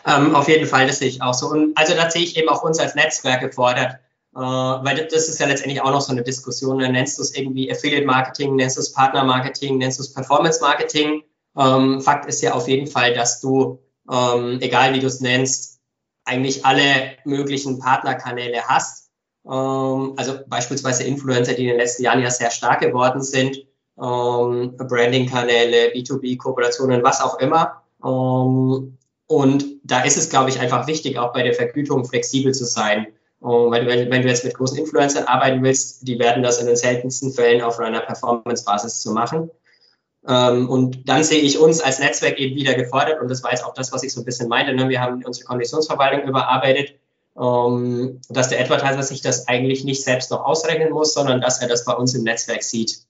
[0.06, 1.48] Ähm, auf jeden Fall, das sehe ich auch so.
[1.48, 3.98] Und also da sehe ich eben auch uns als Netzwerk gefordert,
[4.36, 6.80] äh, weil das ist ja letztendlich auch noch so eine Diskussion.
[6.80, 10.14] Dann nennst du es irgendwie Affiliate Marketing, nennst du es Partner Marketing, nennst du es
[10.14, 11.24] Performance Marketing.
[11.58, 13.80] Ähm, Fakt ist ja auf jeden Fall, dass du,
[14.12, 15.80] ähm, egal wie du es nennst,
[16.26, 19.10] eigentlich alle möglichen Partnerkanäle hast.
[19.46, 23.56] Ähm, also beispielsweise Influencer, die in den letzten Jahren ja sehr stark geworden sind,
[23.98, 27.84] ähm, Branding-Kanäle, B2B-Kooperationen, was auch immer.
[28.04, 32.66] Ähm, und da ist es, glaube ich, einfach wichtig, auch bei der Vergütung flexibel zu
[32.66, 33.08] sein.
[33.46, 36.76] Und wenn, wenn, du jetzt mit großen Influencern arbeiten willst, die werden das in den
[36.76, 39.52] seltensten Fällen auf einer Performance-Basis zu machen.
[40.28, 43.64] Ähm, und dann sehe ich uns als Netzwerk eben wieder gefordert, und das war jetzt
[43.64, 44.89] auch das, was ich so ein bisschen meinte, ne?
[44.89, 46.96] wir haben unsere Konditionsverwaltung überarbeitet,
[47.39, 51.68] ähm, dass der Advertiser sich das eigentlich nicht selbst noch ausrechnen muss, sondern dass er
[51.68, 53.04] das bei uns im Netzwerk sieht.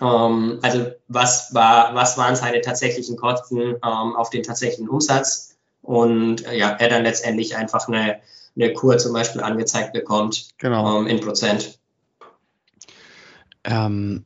[0.00, 6.46] Ähm, also was, war, was waren seine tatsächlichen Kosten ähm, auf den tatsächlichen Umsatz und
[6.46, 8.20] äh, ja, er dann letztendlich einfach eine
[8.56, 11.00] eine Kur zum Beispiel angezeigt bekommt genau.
[11.00, 11.78] ähm, in Prozent.
[13.64, 14.24] Ähm,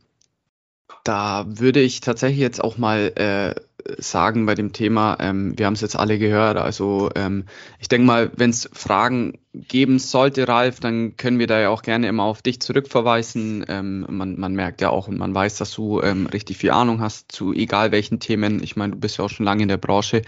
[1.05, 3.61] da würde ich tatsächlich jetzt auch mal äh,
[3.99, 7.45] sagen bei dem Thema, ähm, wir haben es jetzt alle gehört, also ähm,
[7.79, 11.83] ich denke mal, wenn es Fragen geben sollte, Ralf, dann können wir da ja auch
[11.83, 13.65] gerne immer auf dich zurückverweisen.
[13.69, 17.01] Ähm, man, man merkt ja auch und man weiß, dass du ähm, richtig viel Ahnung
[17.01, 18.63] hast zu egal welchen Themen.
[18.63, 20.23] Ich meine, du bist ja auch schon lange in der Branche.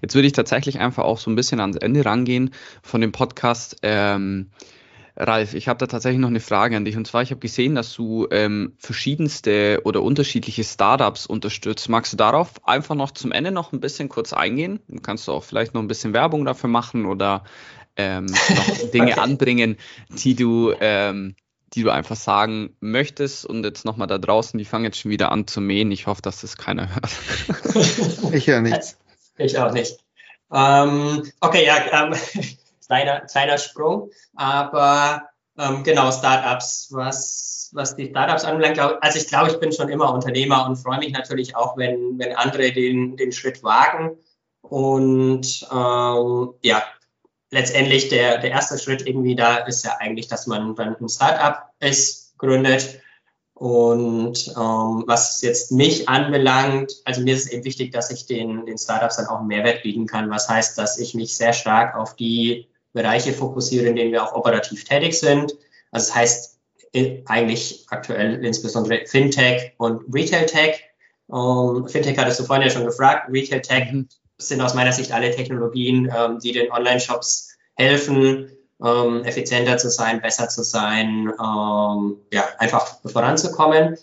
[0.00, 2.50] Jetzt würde ich tatsächlich einfach auch so ein bisschen ans Ende rangehen
[2.82, 3.76] von dem Podcast.
[3.82, 4.50] Ähm,
[5.22, 6.96] Ralf, ich habe da tatsächlich noch eine Frage an dich.
[6.96, 11.88] Und zwar, ich habe gesehen, dass du ähm, verschiedenste oder unterschiedliche Startups unterstützt.
[11.88, 14.80] Magst du darauf einfach noch zum Ende noch ein bisschen kurz eingehen?
[15.02, 17.44] Kannst du auch vielleicht noch ein bisschen Werbung dafür machen oder
[17.96, 19.20] ähm, noch Dinge okay.
[19.20, 19.76] anbringen,
[20.08, 21.36] die du, ähm,
[21.74, 23.46] die du einfach sagen möchtest?
[23.46, 25.92] Und jetzt nochmal da draußen, die fangen jetzt schon wieder an zu mähen.
[25.92, 28.34] Ich hoffe, dass das keiner hört.
[28.34, 28.98] ich höre nichts.
[29.38, 29.96] Ich auch nicht.
[30.52, 32.14] Ähm, okay, ja, ähm,
[32.92, 34.10] kleiner, kleiner Sprung.
[34.36, 35.22] Aber
[35.58, 39.88] ähm, genau, Startups, was, was die Startups anbelangt, glaub, also ich glaube, ich bin schon
[39.88, 44.18] immer Unternehmer und freue mich natürlich auch, wenn, wenn andere den, den Schritt wagen.
[44.60, 46.82] Und ähm, ja,
[47.50, 51.70] letztendlich der, der erste Schritt irgendwie da ist ja eigentlich, dass man dann ein Startup
[51.80, 53.00] ist, gründet.
[53.54, 58.66] Und ähm, was jetzt mich anbelangt, also mir ist es eben wichtig, dass ich den,
[58.66, 60.30] den Startups dann auch einen Mehrwert bieten kann.
[60.30, 64.34] Was heißt, dass ich mich sehr stark auf die Bereiche fokussieren, in denen wir auch
[64.34, 65.54] operativ tätig sind.
[65.90, 66.58] Also das heißt
[67.26, 70.82] eigentlich aktuell insbesondere Fintech und Retail Tech.
[71.26, 73.28] Um, Fintech hattest du vorhin ja schon gefragt.
[73.32, 74.08] Retail Tech mhm.
[74.38, 78.50] sind aus meiner Sicht alle Technologien, ähm, die den Online-Shops helfen,
[78.84, 83.96] ähm, effizienter zu sein, besser zu sein, ähm, ja, einfach voranzukommen.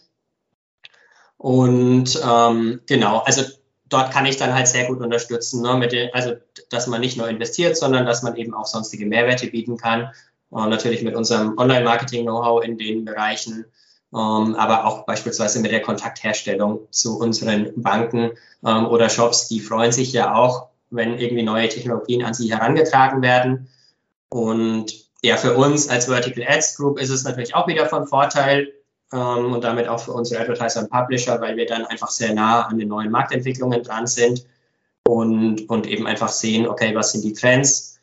[1.38, 3.44] Und ähm, genau, also
[3.90, 6.34] dort kann ich dann halt sehr gut unterstützen, ne, mit den, also
[6.70, 10.10] dass man nicht nur investiert, sondern dass man eben auch sonstige Mehrwerte bieten kann.
[10.50, 13.66] Und natürlich mit unserem Online-Marketing-Know-how in den Bereichen.
[14.12, 18.32] ähm, aber auch beispielsweise mit der Kontaktherstellung zu unseren Banken
[18.66, 23.22] ähm, oder Shops, die freuen sich ja auch, wenn irgendwie neue Technologien an sie herangetragen
[23.22, 23.70] werden.
[24.30, 28.74] Und ja, für uns als Vertical Ads Group ist es natürlich auch wieder von Vorteil
[29.14, 32.64] ähm, und damit auch für unsere Advertiser und Publisher, weil wir dann einfach sehr nah
[32.64, 34.46] an den neuen Marktentwicklungen dran sind
[35.04, 38.00] und, und eben einfach sehen, okay, was sind die Trends?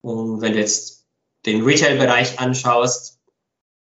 [0.00, 1.04] Und wenn du jetzt
[1.46, 3.18] den Retail-Bereich anschaust,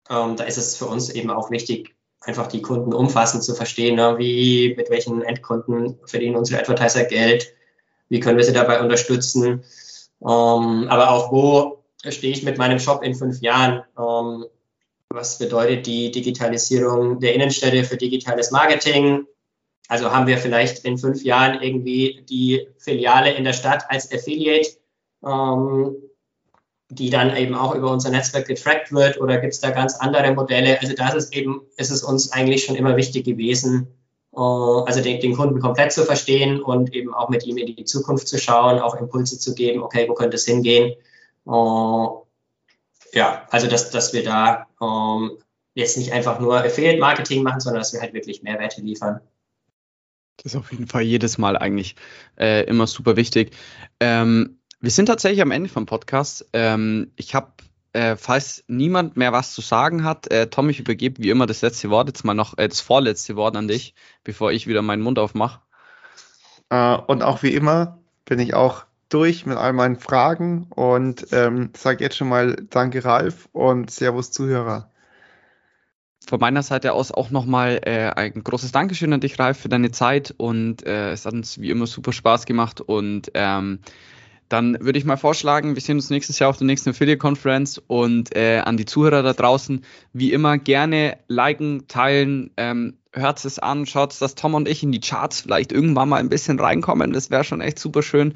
[0.10, 3.96] ähm, da ist es für uns eben auch wichtig, einfach die Kunden umfassend zu verstehen,
[3.96, 4.16] ne?
[4.18, 7.54] wie, mit welchen Endkunden verdienen unsere Advertiser Geld,
[8.10, 9.64] wie können wir sie dabei unterstützen,
[10.22, 14.46] ähm, aber auch wo stehe ich mit meinem Shop in fünf Jahren, ähm,
[15.10, 19.26] was bedeutet die Digitalisierung der Innenstädte für digitales Marketing,
[19.88, 24.70] also haben wir vielleicht in fünf Jahren irgendwie die Filiale in der Stadt als Affiliate
[25.26, 25.96] ähm,
[26.90, 30.34] die dann eben auch über unser Netzwerk getrackt wird oder gibt es da ganz andere
[30.34, 30.80] Modelle?
[30.80, 33.88] Also das ist eben, ist es uns eigentlich schon immer wichtig gewesen,
[34.34, 37.86] äh, also den, den, Kunden komplett zu verstehen und eben auch mit ihm in die
[37.86, 40.94] Zukunft zu schauen, auch Impulse zu geben, okay, wo könnte es hingehen?
[41.48, 42.08] Äh,
[43.16, 45.38] ja, also dass, dass wir da ähm,
[45.74, 49.22] jetzt nicht einfach nur Affiliate-Marketing machen, sondern dass wir halt wirklich Mehrwerte liefern.
[50.38, 51.96] Das ist auf jeden Fall jedes Mal eigentlich
[52.38, 53.56] äh, immer super wichtig.
[54.02, 56.46] Ähm, wir sind tatsächlich am Ende vom Podcast.
[56.52, 57.54] Ähm, ich habe,
[57.94, 61.62] äh, falls niemand mehr was zu sagen hat, äh, Tom, ich übergebe wie immer das
[61.62, 63.96] letzte Wort, jetzt mal noch äh, das vorletzte Wort an dich,
[64.26, 65.62] bevor ich wieder meinen Mund aufmache.
[66.70, 68.86] Äh, und auch wie immer bin ich auch
[69.16, 74.32] durch mit all meinen Fragen und ähm, sage jetzt schon mal Danke, Ralf, und Servus,
[74.32, 74.92] Zuhörer
[76.28, 79.92] von meiner Seite aus auch nochmal äh, ein großes Dankeschön an dich, Ralf, für deine
[79.92, 83.80] Zeit und äh, es hat uns wie immer super Spaß gemacht und ähm,
[84.50, 87.82] dann würde ich mal vorschlagen, wir sehen uns nächstes Jahr auf der nächsten Affiliate Conference
[87.88, 93.60] und äh, an die Zuhörer da draußen, wie immer gerne liken, teilen, ähm, hört es
[93.60, 97.14] an, schaut, dass Tom und ich in die Charts vielleicht irgendwann mal ein bisschen reinkommen.
[97.14, 98.34] Das wäre schon echt super schön.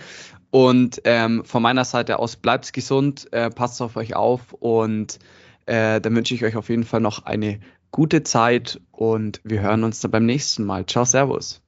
[0.51, 5.19] Und ähm, von meiner Seite aus bleibt gesund, äh, passt auf euch auf und
[5.65, 7.59] äh, dann wünsche ich euch auf jeden Fall noch eine
[7.91, 10.85] gute Zeit und wir hören uns dann beim nächsten Mal.
[10.85, 11.61] Ciao, Servus.